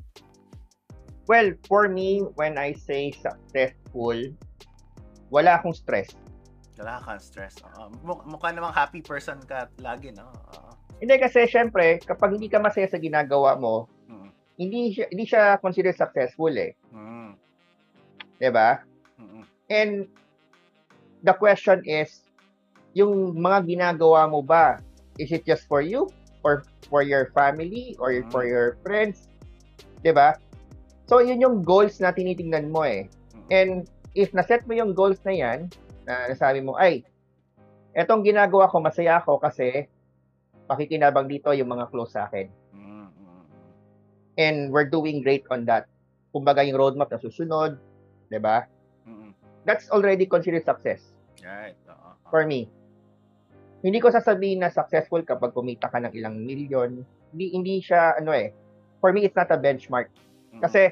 Well, 1.26 1.50
for 1.66 1.88
me, 1.88 2.22
when 2.38 2.56
I 2.56 2.70
say 2.72 3.10
successful, 3.10 4.14
wala 5.26 5.58
akong 5.58 5.74
stress. 5.74 6.14
wala 6.76 7.00
kang 7.00 7.20
stress. 7.20 7.56
Uh, 7.64 7.88
mukha 8.04 8.52
namang 8.52 8.72
happy 8.76 9.00
person 9.00 9.40
ka 9.48 9.68
lagi 9.80 10.12
no? 10.12 10.28
Oo. 10.52 10.75
Hindi 10.96 11.14
kasi 11.20 11.44
syempre, 11.44 12.00
kapag 12.00 12.40
hindi 12.40 12.48
ka 12.48 12.56
masaya 12.56 12.88
sa 12.88 12.96
ginagawa 12.96 13.56
mo, 13.60 13.84
Mm. 14.08 14.28
hindi 14.56 14.80
siya, 14.96 15.06
hindi 15.12 15.24
siya 15.28 15.60
considered 15.60 15.98
successful 15.98 16.52
eh. 16.56 16.72
Mm. 16.94 17.36
'Di 18.40 18.50
ba? 18.52 18.80
Mm. 19.20 19.42
And 19.68 19.92
the 21.20 21.34
question 21.36 21.84
is, 21.84 22.24
yung 22.96 23.36
mga 23.36 23.68
ginagawa 23.68 24.24
mo 24.30 24.40
ba, 24.40 24.80
is 25.20 25.28
it 25.28 25.44
just 25.44 25.68
for 25.68 25.84
you 25.84 26.08
or 26.40 26.64
for 26.88 27.04
your 27.04 27.28
family 27.36 27.92
or 28.00 28.16
Mm. 28.16 28.32
for 28.32 28.48
your 28.48 28.80
friends? 28.80 29.28
'Di 30.00 30.16
ba? 30.16 30.40
So 31.04 31.20
yun 31.20 31.44
yung 31.44 31.60
goals 31.60 32.00
na 32.00 32.10
tinitingnan 32.10 32.72
mo 32.72 32.88
eh. 32.88 33.06
And 33.52 33.84
if 34.16 34.32
naset 34.32 34.64
mo 34.64 34.72
yung 34.72 34.96
goals 34.96 35.20
na 35.28 35.34
yan, 35.36 35.68
na 36.08 36.32
nasabi 36.32 36.64
mo, 36.64 36.74
ay, 36.74 37.04
etong 37.92 38.24
ginagawa 38.24 38.66
ko, 38.72 38.80
masaya 38.80 39.20
ako 39.20 39.38
kasi 39.38 39.86
pakikinabang 40.66 41.30
dito 41.30 41.54
yung 41.54 41.70
mga 41.70 41.88
close 41.88 42.12
sa 42.14 42.26
akin. 42.26 42.50
Mm. 42.74 43.08
Mm. 43.08 43.44
And 44.36 44.56
we're 44.74 44.90
doing 44.90 45.22
great 45.22 45.46
on 45.48 45.64
that. 45.70 45.86
Kumbaga 46.34 46.66
yung 46.66 46.76
roadmap 46.76 47.08
na 47.08 47.22
susunod, 47.22 47.78
'di 48.28 48.38
ba? 48.42 48.66
Mm. 49.06 49.32
That's 49.64 49.88
already 49.90 50.26
considered 50.26 50.66
success 50.66 51.16
right 51.46 51.78
for 52.28 52.42
me. 52.44 52.66
Hindi 53.86 54.02
ko 54.02 54.10
sasabihin 54.10 54.66
na 54.66 54.72
successful 54.72 55.22
kapag 55.22 55.54
kumita 55.54 55.86
ka 55.86 56.02
ng 56.02 56.12
ilang 56.16 56.42
milyon. 56.42 57.06
Hindi 57.30 57.46
hindi 57.54 57.74
siya 57.78 58.18
ano 58.18 58.34
eh. 58.34 58.50
For 58.98 59.14
me 59.14 59.22
it's 59.22 59.38
not 59.38 59.52
a 59.54 59.58
benchmark. 59.58 60.10
Mm. 60.50 60.60
Kasi 60.64 60.90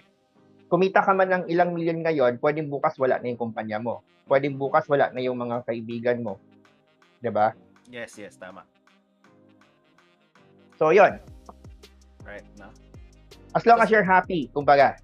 kumita 0.70 1.02
ka 1.02 1.10
man 1.10 1.30
ng 1.30 1.44
ilang 1.50 1.74
milyon 1.74 2.06
ngayon, 2.06 2.32
pwedeng 2.38 2.70
bukas 2.70 2.94
wala 3.00 3.18
na 3.18 3.30
yung 3.30 3.40
kumpanya 3.40 3.82
mo. 3.82 4.06
Pwedeng 4.30 4.56
bukas 4.56 4.86
wala 4.86 5.10
na 5.10 5.20
yung 5.20 5.36
mga 5.36 5.66
kaibigan 5.66 6.22
mo. 6.22 6.38
'Di 7.18 7.30
ba? 7.34 7.56
Yes, 7.90 8.16
yes, 8.16 8.38
tama. 8.38 8.64
So 10.78 10.90
'yon. 10.90 11.20
Right, 12.24 12.44
no? 12.58 12.72
As 13.54 13.66
long 13.66 13.80
as 13.80 13.90
you're 13.90 14.06
happy, 14.06 14.50
kumbaga. 14.54 14.98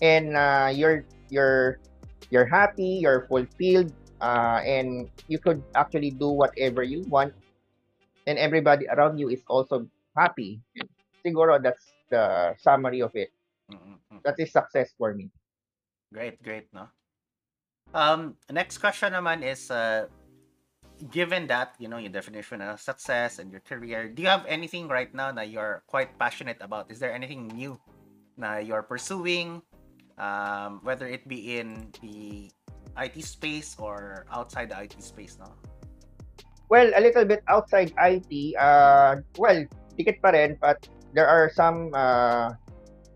And 0.00 0.36
uh, 0.36 0.72
you're 0.72 1.04
you're 1.28 1.78
you're 2.32 2.48
happy, 2.48 3.04
you're 3.04 3.28
fulfilled, 3.28 3.92
uh, 4.24 4.64
and 4.64 5.10
you 5.28 5.36
could 5.38 5.60
actually 5.76 6.10
do 6.10 6.32
whatever 6.32 6.82
you 6.82 7.04
want, 7.12 7.34
and 8.24 8.38
everybody 8.38 8.88
around 8.88 9.20
you 9.20 9.28
is 9.28 9.44
also 9.48 9.84
happy. 10.16 10.60
Siguro 11.20 11.60
that's 11.60 11.84
the 12.08 12.56
summary 12.56 13.04
of 13.04 13.12
it. 13.12 13.28
Mm-mm-mm. 13.68 14.24
That 14.24 14.40
is 14.40 14.52
success 14.52 14.90
for 14.96 15.12
me. 15.12 15.28
Great, 16.12 16.42
great, 16.42 16.66
no? 16.72 16.88
Um, 17.94 18.34
next 18.50 18.78
question 18.78 19.12
naman 19.12 19.42
is, 19.44 19.70
uh, 19.70 20.06
given 21.08 21.48
that, 21.48 21.72
you 21.78 21.88
know, 21.88 21.96
your 21.96 22.12
definition 22.12 22.60
of 22.60 22.80
success 22.80 23.38
and 23.38 23.50
your 23.50 23.60
career, 23.64 24.08
do 24.08 24.20
you 24.20 24.28
have 24.28 24.44
anything 24.44 24.88
right 24.88 25.12
now 25.14 25.32
that 25.32 25.48
you're 25.48 25.82
quite 25.86 26.18
passionate 26.18 26.58
about? 26.60 26.90
Is 26.92 27.00
there 27.00 27.12
anything 27.12 27.48
new 27.48 27.80
na 28.36 28.60
you're 28.60 28.84
pursuing, 28.84 29.62
um, 30.18 30.80
whether 30.84 31.08
it 31.08 31.26
be 31.26 31.56
in 31.56 31.88
the 32.04 32.52
IT 33.00 33.16
space 33.24 33.76
or 33.78 34.26
outside 34.28 34.68
the 34.68 34.76
IT 34.76 35.00
space, 35.00 35.40
no? 35.40 35.48
Well, 36.68 36.92
a 36.94 37.00
little 37.00 37.24
bit 37.24 37.42
outside 37.48 37.92
IT, 37.96 38.30
uh, 38.60 39.24
well, 39.40 39.64
ticket 39.96 40.22
pa 40.22 40.30
rin, 40.30 40.58
but 40.60 40.86
there 41.14 41.26
are 41.26 41.50
some, 41.50 41.90
uh, 41.94 42.52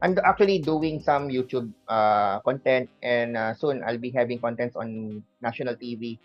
I'm 0.03 0.19
actually 0.25 0.59
doing 0.59 1.01
some 1.01 1.29
YouTube 1.29 1.71
uh, 1.89 2.41
content 2.41 2.91
and 3.03 3.37
uh, 3.37 3.55
soon 3.55 3.85
I'll 3.87 4.01
be 4.01 4.11
having 4.11 4.41
contents 4.41 4.75
on 4.75 5.23
national 5.41 5.77
TV. 5.77 6.19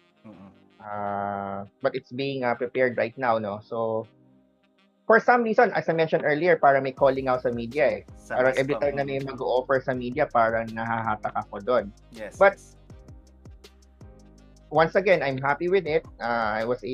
Uh, 0.80 1.68
but 1.84 1.94
it's 1.94 2.12
being 2.12 2.44
uh, 2.44 2.56
prepared 2.56 2.96
right 2.96 3.16
now, 3.20 3.38
no? 3.38 3.60
So, 3.68 4.08
for 5.06 5.20
some 5.20 5.44
reason, 5.44 5.72
as 5.76 5.90
I 5.90 5.94
mentioned 5.94 6.24
earlier, 6.24 6.56
para 6.56 6.80
may 6.82 6.96
calling 6.96 7.28
out 7.28 7.44
sa 7.44 7.52
media 7.52 8.00
eh. 8.00 8.02
Sa 8.16 8.40
Parang 8.40 8.56
every 8.56 8.76
time 8.80 8.96
na 8.96 9.04
may 9.04 9.20
mag-offer 9.20 9.84
sa 9.84 9.92
media, 9.92 10.30
parang 10.30 10.70
nahahatak 10.72 11.36
ako 11.36 11.60
doon. 11.60 11.86
Yes, 12.16 12.40
but- 12.40 12.56
once 14.70 14.94
again, 14.96 15.26
I'm 15.26 15.42
happy 15.42 15.68
with 15.68 15.90
it. 15.90 16.06
Uh, 16.22 16.62
I 16.62 16.64
was 16.64 16.86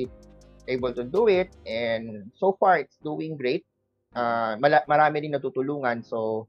able 0.66 0.92
to 0.96 1.04
do 1.04 1.28
it, 1.28 1.52
and 1.68 2.32
so 2.34 2.56
far 2.58 2.80
it's 2.80 2.96
doing 3.04 3.36
great. 3.36 3.68
Uh, 4.16 4.56
marami 4.88 5.20
din 5.20 5.36
natutulungan, 5.36 6.00
so 6.00 6.48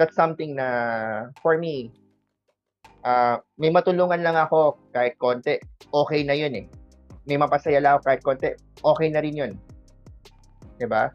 that's 0.00 0.16
something 0.16 0.56
na 0.56 1.28
for 1.44 1.60
me, 1.60 1.92
uh, 3.06 3.38
may 3.54 3.70
matulungan 3.70 4.20
lang 4.26 4.34
ako 4.34 4.82
kahit 4.90 5.14
konti, 5.22 5.62
okay 5.94 6.26
na 6.26 6.34
yun 6.34 6.52
eh. 6.58 6.66
May 7.30 7.38
mapasaya 7.38 7.78
lang 7.78 7.96
ako 7.96 8.02
kahit 8.10 8.22
konti, 8.26 8.50
okay 8.82 9.08
na 9.14 9.22
rin 9.22 9.38
yun. 9.38 9.52
ba? 10.90 11.14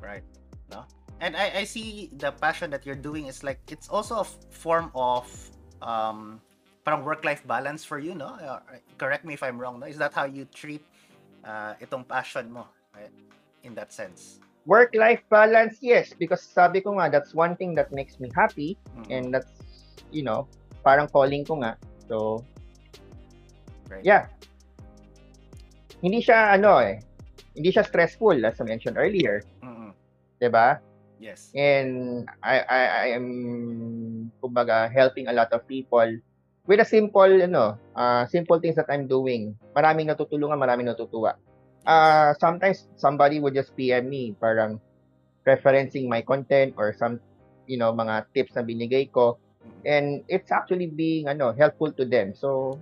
Right. 0.00 0.24
No? 0.72 0.88
And 1.20 1.36
I, 1.36 1.62
I 1.62 1.64
see 1.68 2.10
the 2.16 2.32
passion 2.32 2.72
that 2.72 2.88
you're 2.88 2.98
doing 2.98 3.28
is 3.28 3.44
like 3.44 3.60
it's 3.68 3.92
also 3.92 4.24
a 4.24 4.28
form 4.50 4.90
of 4.96 5.28
um 5.84 6.40
parang 6.86 7.02
work-life 7.02 7.42
balance 7.50 7.82
for 7.82 7.98
you, 7.98 8.14
no? 8.14 8.38
Uh, 8.38 8.62
correct 8.94 9.26
me 9.26 9.34
if 9.34 9.42
I'm 9.42 9.58
wrong, 9.58 9.82
no? 9.82 9.90
Is 9.90 9.98
that 9.98 10.14
how 10.14 10.22
you 10.22 10.46
treat 10.54 10.86
uh, 11.42 11.74
itong 11.82 12.06
passion 12.06 12.46
mo, 12.46 12.70
right? 12.94 13.10
In 13.66 13.74
that 13.74 13.90
sense. 13.90 14.38
Work-life 14.70 15.22
balance, 15.26 15.82
yes, 15.82 16.14
because 16.14 16.42
sabi 16.42 16.78
ko 16.82 16.94
nga, 16.98 17.10
that's 17.10 17.34
one 17.34 17.58
thing 17.58 17.74
that 17.74 17.90
makes 17.90 18.22
me 18.22 18.30
happy, 18.34 18.78
Mm, 18.94 19.06
and 19.10 19.24
that's, 19.34 19.50
you 20.10 20.22
know, 20.22 20.46
parang 20.86 21.10
calling 21.10 21.42
ko 21.42 21.58
nga. 21.60 21.74
So, 22.06 22.46
right. 23.90 24.04
Yeah. 24.04 24.30
Hindi 26.00 26.22
siya 26.22 26.54
ano 26.54 26.78
eh. 26.78 27.02
Hindi 27.56 27.72
siya 27.72 27.82
stressful 27.88 28.36
as 28.44 28.60
I 28.60 28.64
mentioned 28.68 29.00
earlier, 29.00 29.40
Mm-mm. 29.64 29.96
'di 30.38 30.48
ba? 30.52 30.78
Yes. 31.16 31.48
And 31.56 32.22
I 32.44 32.60
I 32.60 32.80
I 32.86 33.06
am 33.16 33.26
kumbaga 34.44 34.92
helping 34.92 35.26
a 35.26 35.34
lot 35.34 35.48
of 35.56 35.64
people 35.64 36.04
with 36.68 36.82
a 36.82 36.88
simple 36.88 37.32
ano, 37.40 37.80
uh, 37.96 38.28
simple 38.28 38.60
things 38.60 38.76
that 38.76 38.90
I'm 38.92 39.08
doing. 39.08 39.56
Maraming 39.72 40.12
natutulungan, 40.12 40.60
maraming 40.60 40.92
natutuwa. 40.92 41.40
Uh, 41.86 42.34
sometimes 42.36 42.90
somebody 42.98 43.38
would 43.38 43.54
just 43.54 43.72
PM 43.78 44.10
me 44.10 44.34
parang 44.36 44.82
referencing 45.46 46.10
my 46.10 46.20
content 46.20 46.74
or 46.74 46.90
some 46.92 47.22
you 47.70 47.78
know 47.78 47.94
mga 47.94 48.26
tips 48.34 48.58
na 48.58 48.66
binigay 48.66 49.06
ko 49.08 49.38
and 49.86 50.22
it's 50.26 50.50
actually 50.50 50.90
being 50.90 51.28
ano 51.28 51.54
helpful 51.54 51.90
to 51.94 52.04
them. 52.04 52.34
So 52.34 52.78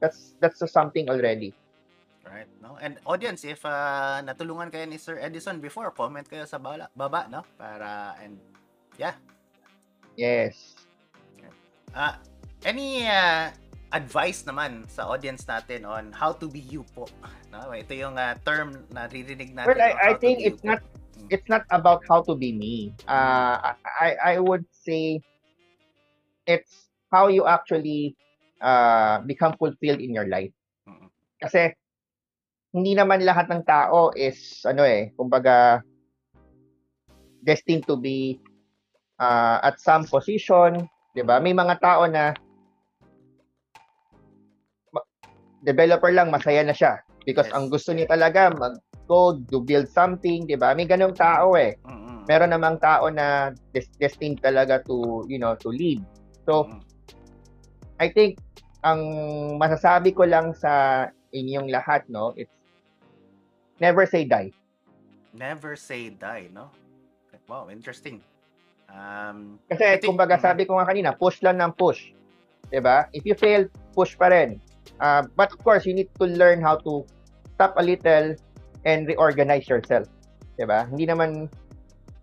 that's 0.00 0.34
that's 0.42 0.62
something 0.70 1.08
already. 1.08 1.54
Right, 2.28 2.50
no? 2.60 2.76
And 2.76 3.00
audience, 3.08 3.48
if 3.48 3.64
uh, 3.64 4.20
natulungan 4.20 4.68
kayo 4.68 4.84
ni 4.84 5.00
Sir 5.00 5.16
Edison 5.16 5.64
before, 5.64 5.88
comment 5.96 6.28
kayo 6.28 6.44
sa 6.44 6.60
bala, 6.60 6.92
baba, 6.92 7.24
no? 7.32 7.40
Para, 7.56 8.20
and, 8.20 8.36
yeah. 9.00 9.16
Yes. 10.12 10.76
Uh, 11.96 12.20
any 12.68 13.08
uh, 13.08 13.48
advice 13.96 14.44
naman 14.44 14.84
sa 14.92 15.08
audience 15.08 15.48
natin 15.48 15.88
on 15.88 16.12
how 16.12 16.36
to 16.36 16.44
be 16.52 16.60
you 16.60 16.84
po? 16.92 17.08
No? 17.48 17.72
Ito 17.72 17.96
yung 17.96 18.20
uh, 18.20 18.36
term 18.44 18.76
na 18.92 19.08
ririnig 19.08 19.56
natin. 19.56 19.72
Well, 19.72 19.80
I? 19.80 20.12
I 20.12 20.20
think 20.20 20.44
it's 20.44 20.60
po. 20.60 20.76
not 20.76 20.84
it's 21.32 21.48
not 21.48 21.64
about 21.72 22.04
how 22.04 22.20
to 22.28 22.36
be 22.36 22.52
me. 22.52 22.92
Uh, 23.08 23.72
I 23.88 24.20
I 24.20 24.34
would 24.36 24.68
say 24.68 25.24
it's 26.48 26.88
how 27.12 27.28
you 27.28 27.44
actually 27.44 28.16
uh, 28.64 29.20
become 29.28 29.52
fulfilled 29.60 30.00
in 30.00 30.16
your 30.16 30.26
life. 30.26 30.50
Kasi 31.36 31.76
hindi 32.72 32.96
naman 32.96 33.22
lahat 33.22 33.52
ng 33.52 33.62
tao 33.68 34.10
is 34.16 34.64
ano 34.64 34.82
eh, 34.88 35.12
kumbaga 35.14 35.84
destined 37.44 37.84
to 37.84 37.96
be 38.00 38.40
uh, 39.20 39.60
at 39.62 39.76
some 39.78 40.08
position, 40.08 40.88
'di 41.14 41.22
ba? 41.22 41.38
May 41.38 41.52
mga 41.52 41.78
tao 41.78 42.08
na 42.08 42.32
developer 45.62 46.10
lang 46.14 46.30
masaya 46.30 46.62
na 46.62 46.74
siya 46.74 47.02
because 47.26 47.50
Yes. 47.50 47.56
ang 47.56 47.66
gusto 47.68 47.90
niya 47.90 48.06
talaga 48.06 48.50
mag-code, 48.54 49.42
to 49.50 49.62
build 49.62 49.88
something, 49.90 50.46
'di 50.46 50.56
ba? 50.58 50.74
May 50.74 50.86
ganung 50.86 51.16
tao 51.16 51.54
eh. 51.58 51.76
Mm-mm. 51.86 52.28
Meron 52.28 52.52
namang 52.52 52.76
tao 52.78 53.08
na 53.08 53.50
des- 53.72 53.90
destined 53.96 54.38
talaga 54.44 54.84
to, 54.84 55.24
you 55.30 55.40
know, 55.40 55.56
to 55.56 55.72
lead. 55.72 56.04
So. 56.48 56.64
I 58.00 58.08
think 58.08 58.40
ang 58.80 59.04
masasabi 59.60 60.16
ko 60.16 60.24
lang 60.24 60.56
sa 60.56 61.04
inyong 61.36 61.68
lahat, 61.68 62.08
no, 62.08 62.32
it's 62.40 62.48
never 63.84 64.08
say 64.08 64.24
die. 64.24 64.48
Never 65.36 65.76
say 65.76 66.08
die, 66.08 66.48
no? 66.48 66.72
Wow, 67.52 67.68
interesting. 67.68 68.24
Um, 68.88 69.60
Kasi 69.68 69.84
I 69.84 70.00
think- 70.00 70.08
kumbaga 70.16 70.40
Mhm. 70.40 70.44
sabi 70.44 70.62
ko 70.64 70.80
nga 70.80 70.88
kanina, 70.88 71.12
push 71.12 71.44
lang 71.44 71.60
ng 71.60 71.76
push. 71.76 72.16
'Di 72.72 72.80
ba? 72.80 73.08
If 73.12 73.28
you 73.28 73.36
fail, 73.36 73.68
push 73.92 74.16
pa 74.16 74.32
rin. 74.32 74.56
Uh, 75.00 75.28
but 75.36 75.52
of 75.52 75.60
course, 75.60 75.84
you 75.84 75.92
need 75.92 76.08
to 76.16 76.24
learn 76.24 76.64
how 76.64 76.80
to 76.80 77.04
stop 77.56 77.76
a 77.76 77.84
little 77.84 78.36
and 78.88 79.04
reorganize 79.04 79.68
yourself. 79.68 80.08
'Di 80.56 80.64
ba? 80.64 80.88
Hindi 80.88 81.04
naman 81.08 81.48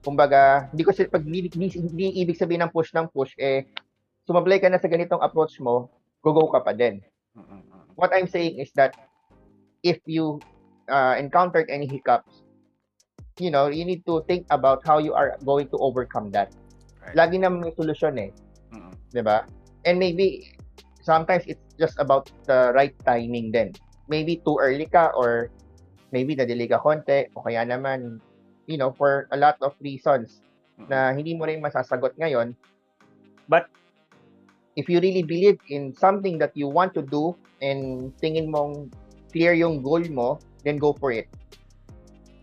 kumbaga, 0.05 0.69
hindi 0.69 0.85
ko 0.85 0.93
pag 1.09 1.25
hindi, 1.25 1.49
hindi, 1.49 1.67
hindi 1.73 2.05
ibig 2.21 2.38
sabihin 2.38 2.61
ng 2.65 2.73
push 2.73 2.93
ng 2.93 3.09
push 3.09 3.33
eh 3.41 3.65
sumablay 4.25 4.61
ka 4.61 4.69
na 4.69 4.81
sa 4.81 4.89
ganitong 4.89 5.21
approach 5.21 5.57
mo, 5.61 5.89
go-go 6.25 6.49
ka 6.49 6.61
pa 6.61 6.73
din. 6.73 7.01
what 7.95 8.11
I'm 8.11 8.27
saying 8.27 8.59
is 8.59 8.71
that 8.75 8.95
if 9.83 9.99
you 10.05 10.39
uh, 10.89 11.15
encountered 11.17 11.69
any 11.71 11.88
hiccups, 11.88 12.43
you 13.39 13.51
know, 13.51 13.67
you 13.67 13.85
need 13.85 14.05
to 14.05 14.23
think 14.27 14.45
about 14.49 14.83
how 14.85 14.97
you 14.99 15.13
are 15.13 15.38
going 15.43 15.67
to 15.69 15.77
overcome 15.79 16.31
that. 16.31 16.51
Right. 17.03 17.15
Lagi 17.15 17.39
naman 17.39 17.63
may 17.63 17.73
solusyon 17.75 18.19
eh, 18.19 18.31
Mm-mm. 18.71 18.91
'di 19.11 19.21
ba? 19.23 19.47
And 19.85 19.99
maybe 19.99 20.55
sometimes 21.03 21.45
it's 21.45 21.61
just 21.77 21.95
about 21.99 22.31
the 22.47 22.71
right 22.73 22.95
timing 23.05 23.51
then. 23.51 23.75
Maybe 24.07 24.41
too 24.41 24.57
early 24.59 24.88
ka 24.88 25.11
or 25.13 25.51
maybe 26.09 26.35
nadili 26.35 26.67
ka 26.67 26.79
konti 26.79 27.29
o 27.35 27.43
kaya 27.43 27.67
naman 27.67 28.23
you 28.65 28.77
know, 28.77 28.93
for 28.97 29.29
a 29.31 29.38
lot 29.38 29.57
of 29.61 29.77
reasons 29.81 30.41
Mm-mm. 30.79 30.89
na 30.89 31.13
hindi 31.13 31.38
mo 31.38 31.45
rin 31.45 31.61
masasagot 31.61 32.17
ngayon. 32.17 32.57
But 33.45 33.69
if 34.75 34.91
you 34.91 34.99
really 34.99 35.23
believe 35.23 35.59
in 35.71 35.95
something 35.95 36.38
that 36.38 36.51
you 36.53 36.67
want 36.67 36.93
to 36.93 37.01
do 37.01 37.35
and 37.63 38.11
tingin 38.19 38.51
mong 38.51 38.91
clear 39.31 39.55
yung 39.55 39.81
goal 39.81 40.03
mo, 40.11 40.39
then 40.63 40.77
go 40.77 40.91
for 40.95 41.11
it. 41.11 41.27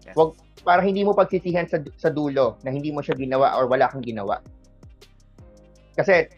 Yes. 0.05 0.17
Wag 0.17 0.37
para 0.63 0.81
hindi 0.81 1.03
mo 1.03 1.13
pagsisihan 1.13 1.67
sa 1.67 1.83
sa 1.99 2.09
dulo 2.09 2.57
na 2.63 2.71
hindi 2.71 2.95
mo 2.95 3.03
siya 3.03 3.19
ginawa 3.19 3.59
or 3.59 3.69
wala 3.69 3.91
kang 3.91 4.05
ginawa. 4.05 4.41
Kasi 5.97 6.29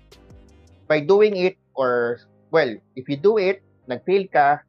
by 0.90 1.00
doing 1.00 1.38
it 1.38 1.56
or 1.78 2.20
well, 2.50 2.70
if 2.94 3.06
you 3.10 3.18
do 3.18 3.38
it, 3.38 3.62
nag-fail 3.90 4.26
ka, 4.30 4.62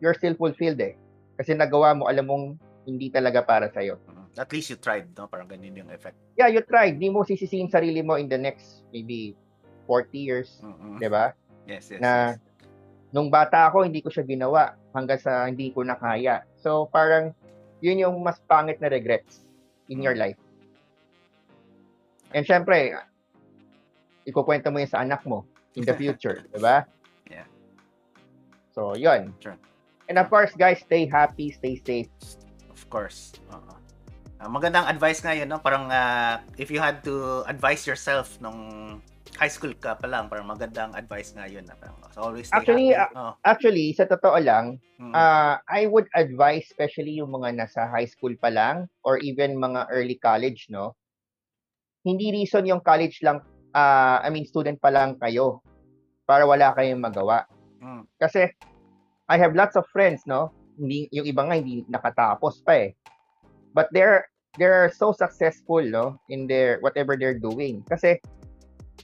you're 0.00 0.16
still 0.16 0.36
fulfilled 0.36 0.80
eh. 0.80 0.96
Kasi 1.40 1.56
nagawa 1.56 1.96
mo, 1.96 2.06
alam 2.06 2.28
mong 2.28 2.46
hindi 2.84 3.08
talaga 3.08 3.40
para 3.40 3.72
sa'yo. 3.72 3.96
Mm-mm. 4.04 4.36
At 4.36 4.52
least 4.52 4.68
you 4.70 4.78
tried, 4.78 5.08
no? 5.16 5.26
Parang 5.26 5.48
ganun 5.48 5.72
yung 5.72 5.90
effect. 5.90 6.20
Yeah, 6.36 6.52
you 6.52 6.60
tried. 6.62 7.00
Di 7.00 7.08
mo 7.08 7.24
sisisihin 7.24 7.72
sarili 7.72 8.04
mo 8.04 8.20
in 8.20 8.28
the 8.28 8.38
next 8.38 8.84
maybe 8.92 9.32
40 9.86 10.16
years, 10.18 10.60
Mm-mm. 10.64 10.98
'di 10.98 11.08
ba? 11.08 11.32
Yes, 11.64 11.88
yes, 11.92 12.00
Na 12.00 12.34
yes. 12.34 12.40
nung 13.14 13.28
bata 13.30 13.68
ako 13.70 13.84
hindi 13.86 14.04
ko 14.04 14.10
siya 14.10 14.26
ginawa 14.26 14.74
hanggang 14.92 15.20
sa 15.20 15.46
hindi 15.48 15.70
ko 15.72 15.84
na 15.84 15.96
kaya. 15.96 16.44
So 16.58 16.88
parang 16.90 17.32
yun 17.84 18.00
yung 18.00 18.16
mas 18.24 18.40
pangit 18.48 18.80
na 18.80 18.88
regrets 18.88 19.44
in 19.92 20.00
your 20.00 20.16
life. 20.16 20.38
And 22.34 22.42
syempre, 22.42 22.96
ikukwento 24.24 24.72
mo 24.72 24.80
yun 24.80 24.90
sa 24.90 25.04
anak 25.04 25.22
mo 25.28 25.44
in 25.76 25.84
the 25.84 25.94
future, 26.00 26.42
'di 26.50 26.60
ba? 26.60 26.88
Yeah. 27.28 27.46
So, 28.74 28.98
yun. 28.98 29.30
Sure. 29.38 29.54
And 30.10 30.18
of 30.18 30.28
course, 30.28 30.50
guys, 30.58 30.82
stay 30.82 31.06
happy, 31.06 31.54
stay 31.54 31.78
safe. 31.78 32.10
Of 32.68 32.90
course. 32.90 33.38
Oo. 33.54 33.72
Ah, 34.42 34.50
magandang 34.50 34.84
advice 34.90 35.22
nga 35.22 35.32
yun, 35.32 35.46
no? 35.48 35.62
Parang 35.62 35.88
ah, 35.88 36.42
if 36.58 36.68
you 36.74 36.82
had 36.82 37.00
to 37.06 37.46
advise 37.46 37.86
yourself 37.86 38.36
nung 38.42 38.98
high 39.38 39.50
school 39.50 39.74
ka 39.74 39.98
pa 39.98 40.06
lang, 40.06 40.30
parang 40.30 40.46
magandang 40.46 40.94
advice 40.94 41.34
nga 41.34 41.46
yun. 41.50 41.66
Na 41.66 41.74
parang, 41.74 41.98
so 42.14 42.22
always 42.22 42.46
stay 42.46 42.56
Actually, 42.58 42.88
happy. 42.94 43.14
Oh, 43.18 43.32
Actually, 43.42 43.86
sa 43.94 44.06
totoo 44.06 44.38
lang, 44.38 44.78
mm, 44.98 45.12
Uh, 45.14 45.58
I 45.66 45.86
would 45.90 46.06
advise 46.14 46.70
especially 46.70 47.18
yung 47.18 47.34
mga 47.34 47.58
nasa 47.58 47.86
high 47.90 48.06
school 48.06 48.34
pa 48.38 48.50
lang 48.50 48.86
or 49.02 49.18
even 49.22 49.58
mga 49.58 49.90
early 49.90 50.18
college, 50.18 50.70
no? 50.70 50.94
Hindi 52.04 52.30
reason 52.30 52.68
yung 52.68 52.84
college 52.84 53.24
lang, 53.24 53.42
uh, 53.74 54.18
I 54.22 54.28
mean 54.30 54.46
student 54.46 54.78
pa 54.78 54.92
lang 54.92 55.16
kayo 55.18 55.64
para 56.28 56.46
wala 56.46 56.72
kayong 56.76 57.02
magawa. 57.02 57.48
mm, 57.82 58.06
Kasi 58.20 58.48
I 59.26 59.36
have 59.40 59.56
lots 59.56 59.74
of 59.74 59.88
friends, 59.88 60.22
no? 60.28 60.52
Hindi, 60.76 61.08
yung 61.14 61.26
iba 61.26 61.42
nga 61.46 61.56
hindi 61.56 61.82
nakatapos 61.88 62.60
pa 62.62 62.76
eh. 62.76 62.90
But 63.74 63.90
they're 63.90 64.30
they're 64.54 64.90
so 64.94 65.10
successful, 65.10 65.82
no, 65.82 66.18
in 66.30 66.46
their 66.46 66.78
whatever 66.78 67.18
they're 67.18 67.38
doing. 67.38 67.82
Kasi 67.90 68.22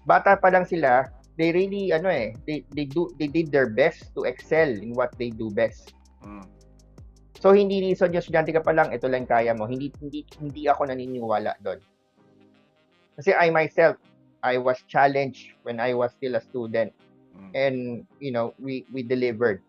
bata 0.04 0.36
pa 0.38 0.48
lang 0.50 0.64
sila, 0.64 1.08
they 1.36 1.52
really 1.54 1.90
ano 1.94 2.08
eh, 2.10 2.36
they 2.44 2.64
they 2.76 2.84
do 2.84 3.08
they 3.16 3.28
did 3.30 3.48
their 3.48 3.70
best 3.70 4.12
to 4.12 4.28
excel 4.28 4.68
in 4.68 4.92
what 4.96 5.12
they 5.16 5.30
do 5.32 5.48
best. 5.52 5.94
mm. 6.22 6.44
So 7.40 7.56
hindi 7.56 7.80
reason 7.80 8.12
yung 8.12 8.20
estudyante 8.20 8.52
ka 8.52 8.60
pa 8.60 8.76
lang, 8.76 8.92
ito 8.92 9.08
lang 9.08 9.24
kaya 9.24 9.56
mo. 9.56 9.64
Hindi 9.64 9.88
hindi 10.04 10.28
hindi 10.36 10.68
ako 10.68 10.92
naniniwala 10.92 11.56
doon. 11.64 11.80
Kasi 13.16 13.32
I 13.32 13.48
myself, 13.48 13.96
I 14.44 14.60
was 14.60 14.80
challenged 14.88 15.56
when 15.64 15.80
I 15.80 15.96
was 15.96 16.12
still 16.16 16.36
a 16.36 16.42
student 16.44 16.92
Mm. 17.30 17.50
and 17.54 17.76
you 18.18 18.34
know, 18.34 18.52
we 18.58 18.84
we 18.92 19.06
delivered. 19.06 19.62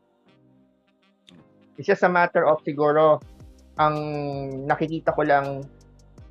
It's 1.78 1.88
just 1.88 2.04
a 2.04 2.12
matter 2.12 2.46
of 2.46 2.62
siguro 2.66 3.22
ang 3.80 3.96
nakikita 4.68 5.16
ko 5.16 5.24
lang 5.24 5.48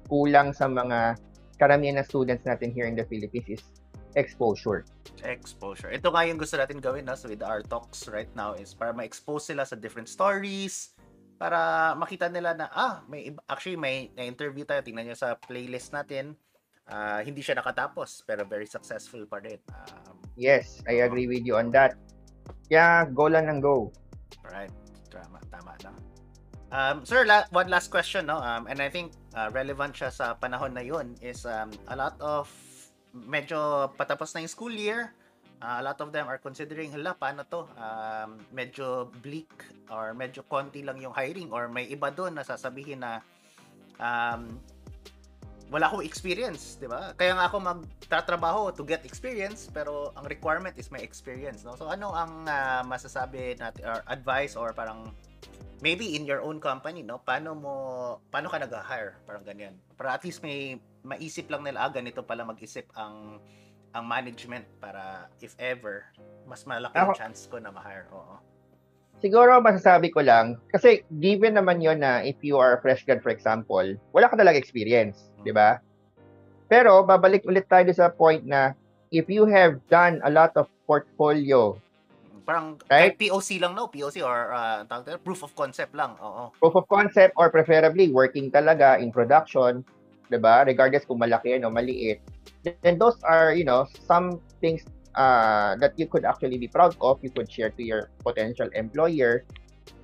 kulang 0.07 0.53
sa 0.53 0.66
mga 0.68 1.16
karamihan 1.57 1.98
na 1.98 2.07
students 2.07 2.44
natin 2.44 2.74
here 2.74 2.87
in 2.87 2.98
the 2.98 3.07
Philippines 3.07 3.59
is 3.59 3.64
exposure. 4.16 4.87
exposure. 5.23 5.92
Ito 5.92 6.11
nga 6.11 6.23
yung 6.27 6.40
gusto 6.40 6.57
natin 6.57 6.81
gawin 6.81 7.05
no? 7.07 7.14
so 7.14 7.29
with 7.29 7.44
our 7.44 7.61
talks 7.61 8.09
right 8.09 8.31
now 8.33 8.57
is 8.57 8.73
para 8.73 8.90
ma-expose 8.90 9.53
sila 9.53 9.62
sa 9.68 9.77
different 9.77 10.09
stories, 10.09 10.96
para 11.40 11.92
makita 11.96 12.29
nila 12.29 12.57
na, 12.57 12.66
ah, 12.73 13.01
may 13.09 13.33
actually 13.49 13.77
may 13.77 14.12
na-interview 14.16 14.64
tayo, 14.64 14.85
tingnan 14.85 15.09
nyo 15.09 15.16
sa 15.16 15.37
playlist 15.37 15.92
natin, 15.92 16.37
ah, 16.88 17.20
hindi 17.25 17.40
siya 17.40 17.57
nakatapos, 17.57 18.25
pero 18.29 18.44
very 18.44 18.66
successful 18.66 19.25
pa 19.29 19.40
rin. 19.40 19.61
Um, 19.70 20.20
Yes, 20.40 20.81
I 20.88 21.05
agree 21.05 21.29
with 21.29 21.44
you 21.44 21.61
on 21.61 21.68
that. 21.77 22.01
Kaya 22.73 23.05
go 23.12 23.29
lang 23.29 23.53
ng 23.53 23.61
go. 23.61 23.92
Right. 24.40 24.73
Tama, 25.12 25.37
tama 25.53 25.77
na. 25.85 25.92
Um, 26.70 27.03
sir, 27.05 27.27
la- 27.27 27.51
one 27.51 27.68
last 27.68 27.90
question, 27.90 28.31
no? 28.31 28.38
Um, 28.38 28.70
and 28.70 28.79
I 28.81 28.88
think 28.88 29.12
uh, 29.35 29.51
relevant 29.53 29.92
siya 29.99 30.09
sa 30.14 30.38
panahon 30.38 30.73
na 30.73 30.81
yun 30.81 31.18
is 31.18 31.44
um, 31.44 31.75
a 31.90 31.96
lot 31.99 32.14
of 32.23 32.46
medyo 33.14 33.90
patapos 33.94 34.35
na 34.35 34.44
yung 34.44 34.53
school 34.53 34.75
year. 34.75 35.14
Uh, 35.61 35.77
a 35.77 35.83
lot 35.85 36.01
of 36.01 36.09
them 36.09 36.25
are 36.25 36.40
considering, 36.40 36.88
hala, 36.88 37.12
paano 37.12 37.44
to? 37.44 37.68
Um, 37.77 38.40
medyo 38.49 39.12
bleak 39.20 39.53
or 39.92 40.16
medyo 40.16 40.40
konti 40.49 40.81
lang 40.81 40.96
yung 41.05 41.12
hiring 41.12 41.53
or 41.53 41.68
may 41.68 41.85
iba 41.85 42.09
doon 42.09 42.33
na 42.33 42.44
sasabihin 42.46 43.05
na 43.05 43.20
um, 44.01 44.57
wala 45.70 45.87
akong 45.87 46.03
experience, 46.03 46.75
di 46.83 46.90
ba? 46.90 47.14
Kaya 47.14 47.38
nga 47.38 47.46
ako 47.46 47.57
magtatrabaho 47.62 48.75
to 48.75 48.83
get 48.83 49.07
experience, 49.07 49.70
pero 49.70 50.11
ang 50.18 50.27
requirement 50.27 50.75
is 50.75 50.90
may 50.90 50.99
experience, 51.01 51.62
no? 51.62 51.79
So 51.79 51.87
ano 51.87 52.11
ang 52.11 52.42
ah, 52.51 52.83
masasabi 52.83 53.55
natin 53.55 53.87
or 53.87 54.03
advice 54.11 54.59
or 54.59 54.75
parang 54.75 55.14
maybe 55.79 56.18
in 56.18 56.27
your 56.27 56.42
own 56.42 56.59
company, 56.59 57.07
no? 57.07 57.23
Paano 57.23 57.55
mo 57.55 57.75
paano 58.35 58.51
ka 58.51 58.59
nag-hire? 58.59 59.23
Parang 59.23 59.46
ganyan. 59.46 59.79
Para 59.94 60.18
at 60.18 60.27
least 60.27 60.42
may 60.42 60.83
maisip 61.05 61.49
lang 61.49 61.65
nila, 61.65 61.89
ah, 61.89 61.91
ganito 61.93 62.21
pala 62.25 62.45
mag-isip 62.45 62.89
ang 62.97 63.41
ang 63.91 64.05
management 64.07 64.63
para 64.79 65.27
if 65.43 65.59
ever 65.59 66.07
mas 66.47 66.63
malaki 66.63 66.95
yung 66.95 67.19
chance 67.19 67.51
ko 67.51 67.59
na 67.59 67.75
ma-hire. 67.75 68.07
Oo. 68.15 68.39
Siguro 69.21 69.61
masasabi 69.61 70.09
ko 70.09 70.25
lang, 70.25 70.57
kasi 70.73 71.05
given 71.21 71.59
naman 71.59 71.83
yon 71.85 72.01
na 72.01 72.25
if 72.25 72.41
you 72.41 72.57
are 72.57 72.79
a 72.79 72.81
fresh 72.81 73.05
grad, 73.05 73.21
for 73.21 73.29
example, 73.29 73.85
wala 74.17 74.27
ka 74.33 74.35
talaga 74.39 74.57
experience, 74.57 75.29
di 75.45 75.53
ba? 75.53 75.77
Pero 76.73 77.05
babalik 77.05 77.45
ulit 77.45 77.69
tayo 77.69 77.91
sa 77.93 78.09
point 78.09 78.41
na 78.47 78.73
if 79.13 79.29
you 79.29 79.45
have 79.45 79.77
done 79.93 80.23
a 80.25 80.31
lot 80.33 80.55
of 80.57 80.71
portfolio, 80.89 81.77
Parang 82.41 82.81
Right? 82.91 83.15
POC 83.15 83.63
lang 83.63 83.79
no, 83.79 83.87
POC 83.87 84.27
or 84.27 84.51
uh, 84.51 84.83
proof 85.23 85.47
of 85.47 85.55
concept 85.55 85.95
lang. 85.95 86.19
Oo. 86.19 86.51
proof 86.59 86.75
of 86.75 86.87
concept 86.91 87.37
or 87.39 87.47
preferably 87.47 88.11
working 88.11 88.51
talaga 88.51 88.99
in 88.99 89.15
production, 89.15 89.87
'di 90.31 90.38
ba? 90.38 90.62
Regardless 90.62 91.05
kung 91.05 91.19
malaki 91.19 91.59
o 91.59 91.69
maliit. 91.69 92.23
Then 92.62 92.97
those 92.97 93.19
are, 93.27 93.53
you 93.53 93.66
know, 93.66 93.90
some 94.07 94.38
things 94.62 94.87
uh, 95.19 95.75
that 95.83 95.99
you 95.99 96.07
could 96.07 96.25
actually 96.25 96.57
be 96.57 96.69
proud 96.71 96.95
of, 97.03 97.19
you 97.21 97.31
could 97.31 97.51
share 97.51 97.71
to 97.75 97.83
your 97.83 98.11
potential 98.23 98.71
employer 98.79 99.43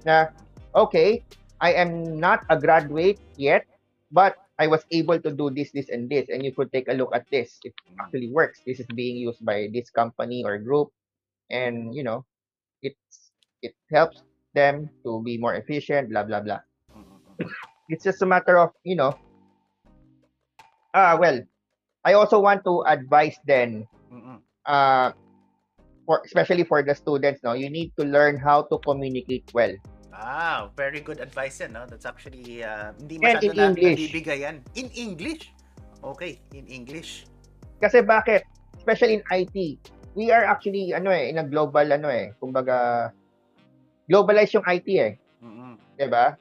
na 0.02 0.32
okay, 0.74 1.22
I 1.60 1.72
am 1.72 2.18
not 2.18 2.44
a 2.50 2.58
graduate 2.58 3.20
yet, 3.36 3.64
but 4.10 4.36
I 4.58 4.66
was 4.66 4.84
able 4.90 5.20
to 5.20 5.30
do 5.30 5.52
this, 5.52 5.70
this, 5.72 5.88
and 5.92 6.08
this, 6.08 6.28
and 6.32 6.42
you 6.44 6.52
could 6.52 6.72
take 6.72 6.88
a 6.88 6.96
look 6.96 7.12
at 7.12 7.28
this. 7.30 7.60
It 7.64 7.76
actually 8.00 8.32
works. 8.32 8.64
This 8.64 8.80
is 8.80 8.88
being 8.88 9.16
used 9.20 9.44
by 9.44 9.68
this 9.72 9.92
company 9.92 10.44
or 10.44 10.56
group, 10.56 10.88
and 11.52 11.92
you 11.94 12.02
know, 12.02 12.24
it's 12.80 13.32
it 13.60 13.76
helps 13.92 14.24
them 14.56 14.88
to 15.04 15.20
be 15.20 15.36
more 15.36 15.54
efficient. 15.54 16.08
Blah 16.08 16.24
blah 16.24 16.40
blah 16.40 16.60
Mm, 16.96 17.04
mm, 17.04 17.44
mm. 17.44 17.50
it's 17.92 18.04
just 18.04 18.22
a 18.22 18.26
matter 18.26 18.56
of 18.56 18.72
you 18.80 18.96
know 18.96 19.12
ah 20.96 21.12
well 21.20 21.36
i 22.02 22.16
also 22.16 22.40
want 22.40 22.64
to 22.64 22.80
advise 22.88 23.36
then 23.44 23.84
uh 24.64 25.12
for 26.08 26.22
especially 26.24 26.64
for 26.64 26.80
the 26.80 26.94
students 26.96 27.44
no 27.44 27.52
you 27.52 27.68
need 27.68 27.92
to 27.94 28.02
learn 28.08 28.40
how 28.40 28.64
to 28.64 28.80
communicate 28.80 29.44
well 29.52 29.70
Ah, 30.16 30.72
very 30.72 31.04
good 31.04 31.20
advice 31.20 31.60
yan, 31.60 31.76
no? 31.76 31.84
That's 31.84 32.08
actually, 32.08 32.64
uh, 32.64 32.96
hindi 32.96 33.20
masyado 33.20 33.52
in 33.52 33.52
na 33.52 33.68
English. 33.68 34.00
nabibigay 34.00 34.38
yan. 34.48 34.56
In 34.72 34.88
English? 34.96 35.52
Okay, 36.00 36.40
in 36.56 36.64
English. 36.72 37.28
kasi 37.76 38.00
bakit 38.00 38.40
especially 38.80 39.20
in 39.20 39.24
IT 39.28 39.76
we 40.16 40.32
are 40.32 40.48
actually 40.48 40.96
ano 40.96 41.12
eh 41.12 41.28
in 41.28 41.36
a 41.36 41.44
global 41.44 41.84
ano 41.84 42.08
eh 42.08 42.32
kumbaga 42.40 43.12
globalize 44.08 44.56
yung 44.56 44.64
IT 44.64 44.88
eh 44.96 45.12
Mm, 45.44 45.76
'di 46.00 46.08
ba 46.08 46.32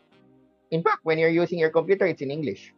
in 0.72 0.80
fact 0.80 1.04
when 1.04 1.20
you're 1.20 1.28
using 1.36 1.60
your 1.60 1.68
computer 1.68 2.08
it's 2.08 2.24
in 2.24 2.32
English 2.32 2.72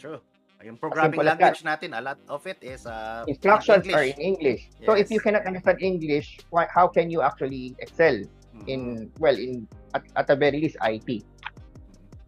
True. 0.00 0.24
Yung 0.60 0.76
programming 0.76 1.24
language 1.24 1.64
natin, 1.64 1.96
a 1.96 2.02
lot 2.04 2.20
of 2.28 2.44
it 2.44 2.60
is 2.60 2.84
uh, 2.84 3.24
instructions 3.24 3.88
in 3.88 3.96
are 3.96 4.04
in 4.04 4.18
English 4.20 4.68
so 4.84 4.92
if 4.92 5.08
Yes. 5.08 5.16
you 5.16 5.20
cannot 5.24 5.48
understand 5.48 5.80
English 5.80 6.36
why, 6.52 6.68
how 6.68 6.84
can 6.84 7.08
you 7.08 7.24
actually 7.24 7.72
excel 7.80 8.20
Mm, 8.50 8.66
in 8.66 8.80
well 9.22 9.36
in 9.36 9.64
at, 9.94 10.02
at 10.16 10.26
the 10.26 10.34
very 10.34 10.58
least 10.58 10.76
IT. 10.82 11.22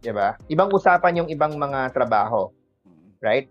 'Di 0.02 0.12
ba? 0.14 0.38
Ibang 0.46 0.70
usapan 0.70 1.18
yung 1.18 1.28
ibang 1.30 1.58
mga 1.58 1.90
trabaho, 1.94 2.50
mm, 2.86 3.18
right? 3.22 3.50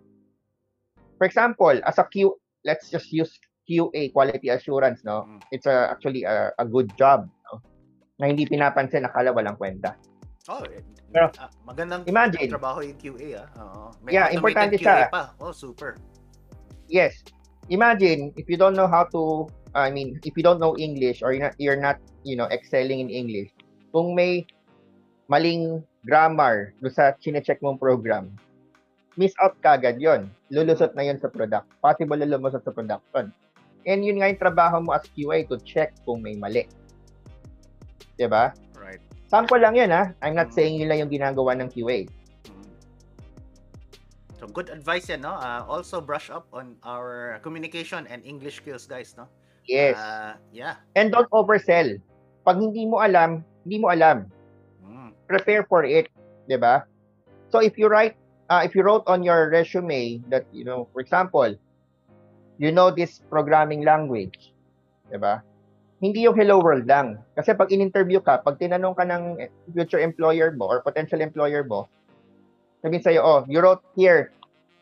For 1.20 1.28
example, 1.28 1.76
as 1.84 2.00
a 2.00 2.06
Q 2.08 2.40
let's 2.64 2.88
just 2.88 3.12
use 3.12 3.36
QA 3.68 4.12
quality 4.12 4.50
assurance, 4.50 5.04
no? 5.04 5.28
Mm. 5.28 5.40
It's 5.52 5.68
a, 5.68 5.92
actually 5.92 6.24
a, 6.24 6.52
a 6.58 6.66
good 6.66 6.92
job, 6.98 7.28
no? 7.52 7.62
Na 8.20 8.28
hindi 8.32 8.48
pinapansin 8.48 9.06
akala 9.06 9.36
walang 9.36 9.60
kwenta. 9.60 9.96
Oh, 10.50 10.66
eh, 10.66 10.82
Pero, 11.14 11.30
ah, 11.38 11.52
magandang 11.68 12.02
imagine. 12.10 12.50
trabaho 12.50 12.82
yung 12.82 12.98
QA, 12.98 13.46
ah. 13.46 13.48
Oo. 13.62 13.84
May 14.02 14.18
Yeah, 14.18 14.34
importante 14.34 14.80
QA 14.82 15.06
siya. 15.06 15.14
pa. 15.14 15.38
Oh, 15.38 15.54
super. 15.54 16.00
Yes. 16.90 17.22
Imagine 17.70 18.34
if 18.36 18.50
you 18.50 18.58
don't 18.58 18.74
know 18.74 18.90
how 18.90 19.06
to 19.14 19.46
I 19.72 19.88
mean, 19.88 20.20
if 20.28 20.36
you 20.36 20.44
don't 20.44 20.60
know 20.60 20.76
English 20.76 21.24
or 21.24 21.32
you're 21.32 21.48
not, 21.48 21.56
you're 21.56 21.80
not 21.80 21.98
you 22.24 22.36
know, 22.36 22.48
excelling 22.52 23.00
in 23.00 23.10
English, 23.10 23.50
kung 23.96 24.14
may 24.14 24.46
maling 25.32 25.82
grammar 26.04 26.76
do 26.84 26.92
sa 26.92 27.16
chine-check 27.24 27.62
mong 27.64 27.80
program, 27.80 28.36
miss 29.16 29.32
out 29.40 29.56
kagad 29.64 29.98
yon. 30.02 30.28
Lulusot 30.52 30.92
na 30.94 31.08
yon 31.08 31.18
sa 31.22 31.32
product. 31.32 31.68
Possible 31.80 32.20
na 32.20 32.28
lumusot 32.28 32.64
sa 32.64 32.74
production. 32.74 33.32
And 33.88 34.06
yun 34.06 34.22
nga 34.22 34.30
yung 34.30 34.42
trabaho 34.42 34.84
mo 34.84 34.94
as 34.94 35.08
QA 35.18 35.48
to 35.50 35.58
check 35.66 35.96
kung 36.06 36.22
may 36.22 36.38
mali. 36.38 36.68
'Di 38.20 38.28
ba? 38.30 38.54
Sample 39.32 39.64
lang 39.64 39.80
yun 39.80 39.96
ha. 39.96 40.12
I'm 40.20 40.36
not 40.36 40.52
saying 40.52 40.76
yun 40.76 40.92
lang 40.92 41.08
yung 41.08 41.12
ginagawa 41.12 41.56
ng 41.56 41.72
QA. 41.72 42.04
Mm. 42.52 42.68
So 44.36 44.52
good 44.52 44.68
advice 44.68 45.08
yan, 45.08 45.24
no? 45.24 45.40
Uh, 45.40 45.64
also 45.64 46.04
brush 46.04 46.28
up 46.28 46.52
on 46.52 46.76
our 46.84 47.40
communication 47.40 48.04
and 48.12 48.20
English 48.28 48.60
skills, 48.60 48.84
guys, 48.84 49.16
no? 49.16 49.32
Yes. 49.64 49.96
Uh, 49.96 50.36
yeah. 50.52 50.84
And 51.00 51.16
don't 51.16 51.32
oversell. 51.32 51.96
Pag 52.44 52.60
hindi 52.60 52.84
mo 52.84 53.00
alam, 53.00 53.48
hindi 53.64 53.80
mo 53.80 53.88
alam. 53.88 54.28
Mm. 54.84 55.16
prepare 55.32 55.64
for 55.64 55.88
it, 55.88 56.12
'di 56.52 56.60
ba? 56.60 56.84
So 57.56 57.64
if 57.64 57.80
you 57.80 57.88
write 57.88 58.20
uh, 58.52 58.68
if 58.68 58.76
you 58.76 58.84
wrote 58.84 59.08
on 59.08 59.24
your 59.24 59.48
resume 59.48 60.20
that 60.28 60.44
you 60.52 60.68
know, 60.68 60.92
for 60.92 61.00
example, 61.00 61.56
you 62.60 62.76
know 62.76 62.92
this 62.92 63.24
programming 63.32 63.88
language, 63.88 64.52
'di 65.08 65.24
ba? 65.24 65.40
Hindi 66.02 66.26
yung 66.26 66.34
hello 66.34 66.58
world 66.58 66.90
lang. 66.90 67.22
Kasi 67.38 67.54
pag 67.54 67.70
in-interview 67.70 68.18
ka, 68.18 68.42
pag 68.42 68.58
tinanong 68.58 68.98
ka 68.98 69.06
ng 69.06 69.38
future 69.70 70.02
employer 70.02 70.50
mo 70.50 70.66
or 70.66 70.82
potential 70.82 71.22
employer 71.22 71.62
mo, 71.62 71.86
sabihin 72.82 73.06
sa'yo, 73.06 73.22
oh, 73.22 73.42
you 73.46 73.62
wrote 73.62 73.86
here, 73.94 74.34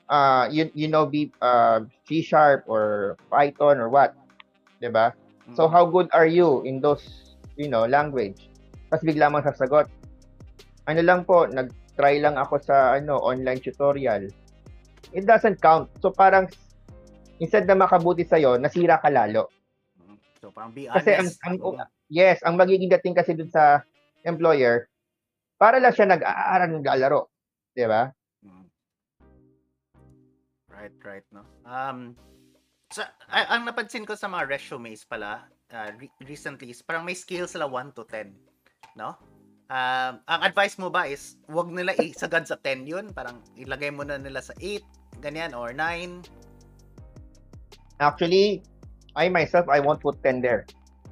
uh, 0.07 0.47
you, 0.47 0.71
you 0.71 0.87
know, 0.87 1.03
B, 1.03 1.27
uh, 1.43 1.83
C 2.07 2.23
Sharp 2.23 2.63
or 2.71 3.19
Python 3.27 3.83
or 3.83 3.91
what, 3.91 4.15
ba? 4.79 5.11
So 5.59 5.67
Mm. 5.67 5.71
how 5.75 5.83
good 5.91 6.07
are 6.15 6.29
you 6.29 6.63
in 6.63 6.79
those, 6.79 7.35
you 7.59 7.67
know, 7.67 7.83
language? 7.83 8.47
Tapos 8.87 9.03
bigla 9.03 9.27
mong 9.27 9.43
sasagot. 9.43 9.91
Ano 10.87 11.01
lang 11.03 11.27
po, 11.27 11.51
nag-try 11.51 12.23
lang 12.23 12.39
ako 12.39 12.63
sa 12.63 12.95
ano, 12.95 13.19
online 13.19 13.59
tutorial. 13.59 14.31
It 15.11 15.27
doesn't 15.27 15.59
count. 15.59 15.91
So 15.99 16.15
parang 16.15 16.47
instead 17.43 17.67
na 17.67 17.75
makabuti 17.75 18.23
sa'yo, 18.23 18.55
nasira 18.55 19.03
ka 19.03 19.11
lalo. 19.11 19.51
So 20.39 20.51
parang 20.55 20.71
be 20.71 20.87
Kasi 20.87 21.11
ang, 21.15 21.27
honest. 21.27 21.39
ang 21.43 21.55
Mm. 21.59 21.85
yes, 22.07 22.39
ang 22.47 22.55
magiging 22.55 22.89
dating 22.89 23.15
kasi 23.15 23.35
dun 23.35 23.51
sa 23.51 23.83
employer, 24.23 24.87
para 25.59 25.77
lang 25.77 25.91
siya 25.91 26.07
nag-aaral 26.07 26.69
ng 26.71 26.85
galaro. 26.85 27.27
'Di 27.75 27.85
ba? 27.85 28.07
Mm. 28.43 28.65
Right, 30.71 30.95
right, 31.03 31.27
no. 31.35 31.43
Um, 31.67 32.15
sa, 32.87 33.11
a- 33.27 33.51
ang 33.51 33.67
napansin 33.67 34.07
ko 34.07 34.15
sa 34.15 34.31
mga 34.31 34.47
resumes 34.47 35.03
pala, 35.03 35.43
uh, 35.75 35.91
re- 35.99 36.15
recently, 36.23 36.71
is 36.71 36.79
parang 36.79 37.03
may 37.03 37.13
scale 37.13 37.51
sila 37.51 37.67
1 37.67 37.91
to 37.91 38.07
10, 38.07 38.31
no? 38.95 39.19
Um, 39.69 40.23
ang 40.25 40.41
advice 40.41 40.79
mo 40.81 40.89
ba 40.89 41.05
is, 41.05 41.37
wag 41.51 41.69
nila 41.69 41.93
isagad 41.99 42.47
sa 42.47 42.57
10 42.57 42.87
yun, 42.89 43.11
parang 43.13 43.43
ilagay 43.59 43.91
mo 43.91 44.01
na 44.07 44.17
nila 44.17 44.39
sa 44.41 44.55
8, 44.57 44.81
ganyan, 45.21 45.51
or 45.53 45.75
9. 45.75 46.23
Actually, 47.99 48.63
I 49.15 49.29
myself, 49.29 49.69
I 49.69 49.79
won't 49.79 50.01
put 50.01 50.21
10 50.21 50.41
there. 50.41 50.65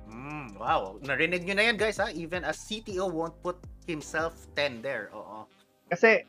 Mm, 0.10 0.60
wow, 0.60 0.98
narinig 1.06 1.46
nyo 1.46 1.56
na 1.58 1.64
yan 1.72 1.78
guys 1.78 1.98
ha, 1.98 2.10
even 2.14 2.46
a 2.46 2.54
CTO 2.54 3.10
won't 3.10 3.36
put 3.42 3.58
himself 3.86 4.48
10 4.56 4.82
there, 4.82 5.10
oo. 5.16 5.48
Kasi 5.90 6.26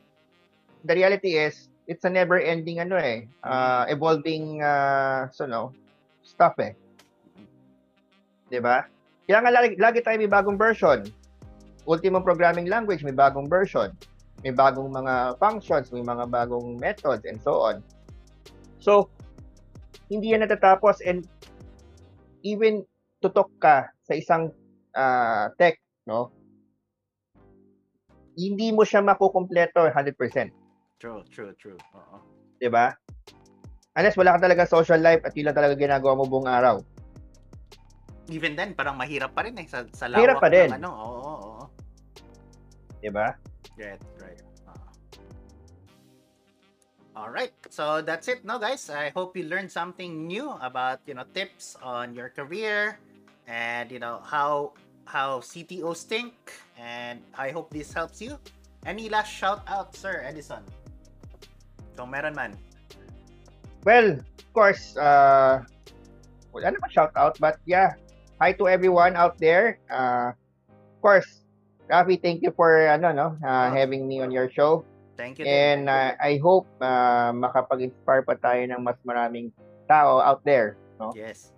the 0.85 0.94
reality 0.94 1.37
is, 1.37 1.68
it's 1.88 2.04
a 2.04 2.12
never 2.12 2.37
ending 2.37 2.78
ano 2.78 3.00
eh, 3.00 3.24
uh, 3.42 3.88
evolving 3.88 4.61
uh, 4.61 5.26
so 5.33 5.48
no, 5.48 5.72
stuff 6.20 6.54
eh. 6.61 6.76
'Di 8.52 8.61
ba? 8.61 8.85
Kaya 9.24 9.40
nga 9.40 9.52
lagi, 9.52 9.74
lagi 9.81 10.00
tayo 10.04 10.20
may 10.20 10.28
bagong 10.28 10.61
version. 10.61 11.04
Ultimate 11.88 12.24
programming 12.24 12.68
language 12.68 13.00
may 13.00 13.16
bagong 13.16 13.48
version. 13.48 13.92
May 14.44 14.52
bagong 14.52 14.92
mga 14.92 15.40
functions, 15.40 15.90
may 15.90 16.04
mga 16.04 16.28
bagong 16.28 16.76
methods 16.76 17.24
and 17.24 17.40
so 17.40 17.64
on. 17.64 17.81
So, 18.78 19.09
hindi 20.09 20.33
yan 20.33 20.44
natatapos 20.44 21.04
and 21.04 21.28
even 22.42 22.85
tutok 23.18 23.51
ka 23.59 23.90
sa 24.03 24.14
isang 24.14 24.55
uh, 24.94 25.51
tech, 25.59 25.79
no? 26.07 26.31
Hindi 28.39 28.70
mo 28.70 28.86
siya 28.86 29.03
makukumpleto 29.03 29.82
100%. 29.91 30.14
True, 30.99 31.22
true, 31.30 31.55
true. 31.59 31.78
Oo. 31.95 32.18
'di 32.59 32.68
ba? 32.68 32.91
Unless 33.99 34.18
wala 34.18 34.39
ka 34.39 34.47
talaga 34.47 34.62
social 34.66 35.01
life 35.03 35.22
at 35.26 35.34
yun 35.34 35.51
lang 35.51 35.59
talaga 35.59 35.74
ginagawa 35.74 36.14
mo 36.18 36.24
buong 36.26 36.47
araw. 36.47 36.78
Even 38.28 38.55
then, 38.55 38.76
parang 38.76 38.95
mahirap 38.95 39.32
pa 39.32 39.43
rin 39.43 39.57
eh, 39.57 39.66
sa, 39.66 39.89
sa 39.91 40.07
lawak 40.07 40.20
Mahirap 40.20 40.39
pa 40.39 40.49
din. 40.53 40.68
ng 40.70 40.76
ano, 40.78 40.91
oo, 40.93 41.18
oo, 41.18 41.34
oo. 41.49 41.64
'Di 43.01 43.11
ba? 43.11 43.34
Right, 43.78 44.03
all 47.18 47.30
right. 47.34 47.50
So 47.68 47.98
that's 48.00 48.28
it, 48.30 48.46
no, 48.46 48.58
guys. 48.62 48.86
I 48.86 49.10
hope 49.10 49.34
you 49.36 49.42
learned 49.50 49.70
something 49.74 50.26
new 50.30 50.54
about 50.62 51.02
you 51.10 51.18
know 51.18 51.26
tips 51.34 51.74
on 51.82 52.14
your 52.14 52.30
career 52.30 53.02
and 53.50 53.90
you 53.90 53.98
know 53.98 54.22
how 54.22 54.78
how 55.04 55.42
CTOs 55.42 56.06
think. 56.06 56.34
And 56.78 57.18
I 57.34 57.50
hope 57.50 57.74
this 57.74 57.90
helps 57.90 58.22
you. 58.22 58.38
Any 58.86 59.10
last 59.10 59.34
shout 59.34 59.66
out, 59.66 59.98
Sir 59.98 60.22
Edison? 60.22 60.62
Kung 61.98 62.14
meron 62.14 62.38
man. 62.38 62.54
Well, 63.82 64.22
of 64.22 64.48
course, 64.54 64.94
uh, 64.94 65.66
wala 66.54 66.70
naman 66.70 66.90
shout 66.94 67.10
out, 67.18 67.34
but 67.42 67.58
yeah, 67.66 67.98
hi 68.38 68.54
to 68.54 68.70
everyone 68.70 69.18
out 69.18 69.34
there. 69.42 69.82
Uh, 69.90 70.30
of 70.70 70.98
course, 71.02 71.42
Rafi, 71.90 72.22
thank 72.22 72.46
you 72.46 72.54
for 72.54 72.86
ano 72.86 73.10
no, 73.10 73.26
uh, 73.42 73.66
Oh. 73.66 73.74
having 73.74 74.06
me 74.06 74.22
on 74.22 74.30
your 74.30 74.46
show. 74.46 74.86
Thank 75.18 75.42
you. 75.42 75.50
And 75.50 75.90
uh, 75.90 76.14
I 76.22 76.38
hope 76.38 76.70
uh, 76.78 77.34
makapag-inspire 77.34 78.22
pa 78.22 78.38
tayo 78.38 78.62
ng 78.70 78.78
mas 78.86 78.94
maraming 79.02 79.50
tao 79.90 80.22
out 80.22 80.46
there. 80.46 80.78
No? 81.02 81.10
Yes. 81.10 81.50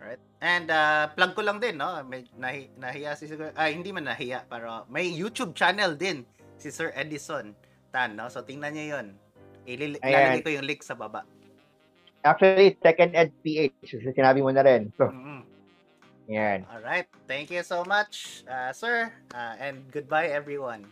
Right. 0.00 0.16
And 0.40 0.72
uh, 0.72 1.12
plug 1.12 1.36
ko 1.36 1.44
lang 1.44 1.60
din, 1.60 1.76
no? 1.76 2.00
May 2.08 2.24
nahi, 2.40 2.72
nahiya 2.80 3.12
si 3.20 3.28
Sir, 3.28 3.52
ah, 3.52 3.68
hindi 3.68 3.92
man 3.92 4.08
nahiya, 4.08 4.48
pero 4.48 4.88
may 4.88 5.12
YouTube 5.12 5.52
channel 5.52 5.92
din 5.92 6.24
si 6.56 6.72
Sir 6.72 6.88
Edison 6.96 7.52
Tan, 7.92 8.16
no? 8.16 8.32
So 8.32 8.40
tingnan 8.40 8.72
niyo 8.72 8.96
'yon. 8.96 9.06
Ilil- 9.68 10.00
Ayan. 10.00 10.40
Ilalagay 10.40 10.40
ko 10.40 10.50
yung 10.56 10.64
link 10.64 10.80
sa 10.80 10.96
baba. 10.96 11.28
Actually, 12.24 12.80
Tech 12.80 12.96
and 13.00 13.12
Ed 13.12 13.32
PH, 13.44 13.96
sinabi 14.16 14.40
mo 14.40 14.48
na 14.52 14.64
rin. 14.64 14.88
So, 14.96 15.08
mm 15.12 15.44
yan. 16.30 16.62
All 16.70 16.84
right. 16.84 17.10
Thank 17.26 17.50
you 17.50 17.66
so 17.66 17.82
much, 17.82 18.46
uh, 18.46 18.70
sir. 18.70 19.10
Uh, 19.34 19.58
and 19.58 19.82
goodbye 19.90 20.30
everyone. 20.30 20.86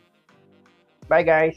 Bye 1.09 1.23
guys! 1.23 1.57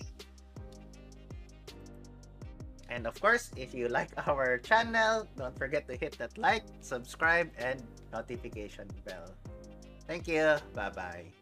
And 2.91 3.07
of 3.07 3.19
course, 3.19 3.51
if 3.55 3.73
you 3.73 3.87
like 3.87 4.11
our 4.27 4.57
channel, 4.59 5.27
don't 5.37 5.57
forget 5.57 5.87
to 5.87 5.95
hit 5.95 6.17
that 6.19 6.37
like, 6.37 6.63
subscribe, 6.81 7.51
and 7.57 7.81
notification 8.11 8.87
bell. 9.05 9.31
Thank 10.07 10.27
you. 10.27 10.57
Bye 10.75 10.91
bye. 10.91 11.40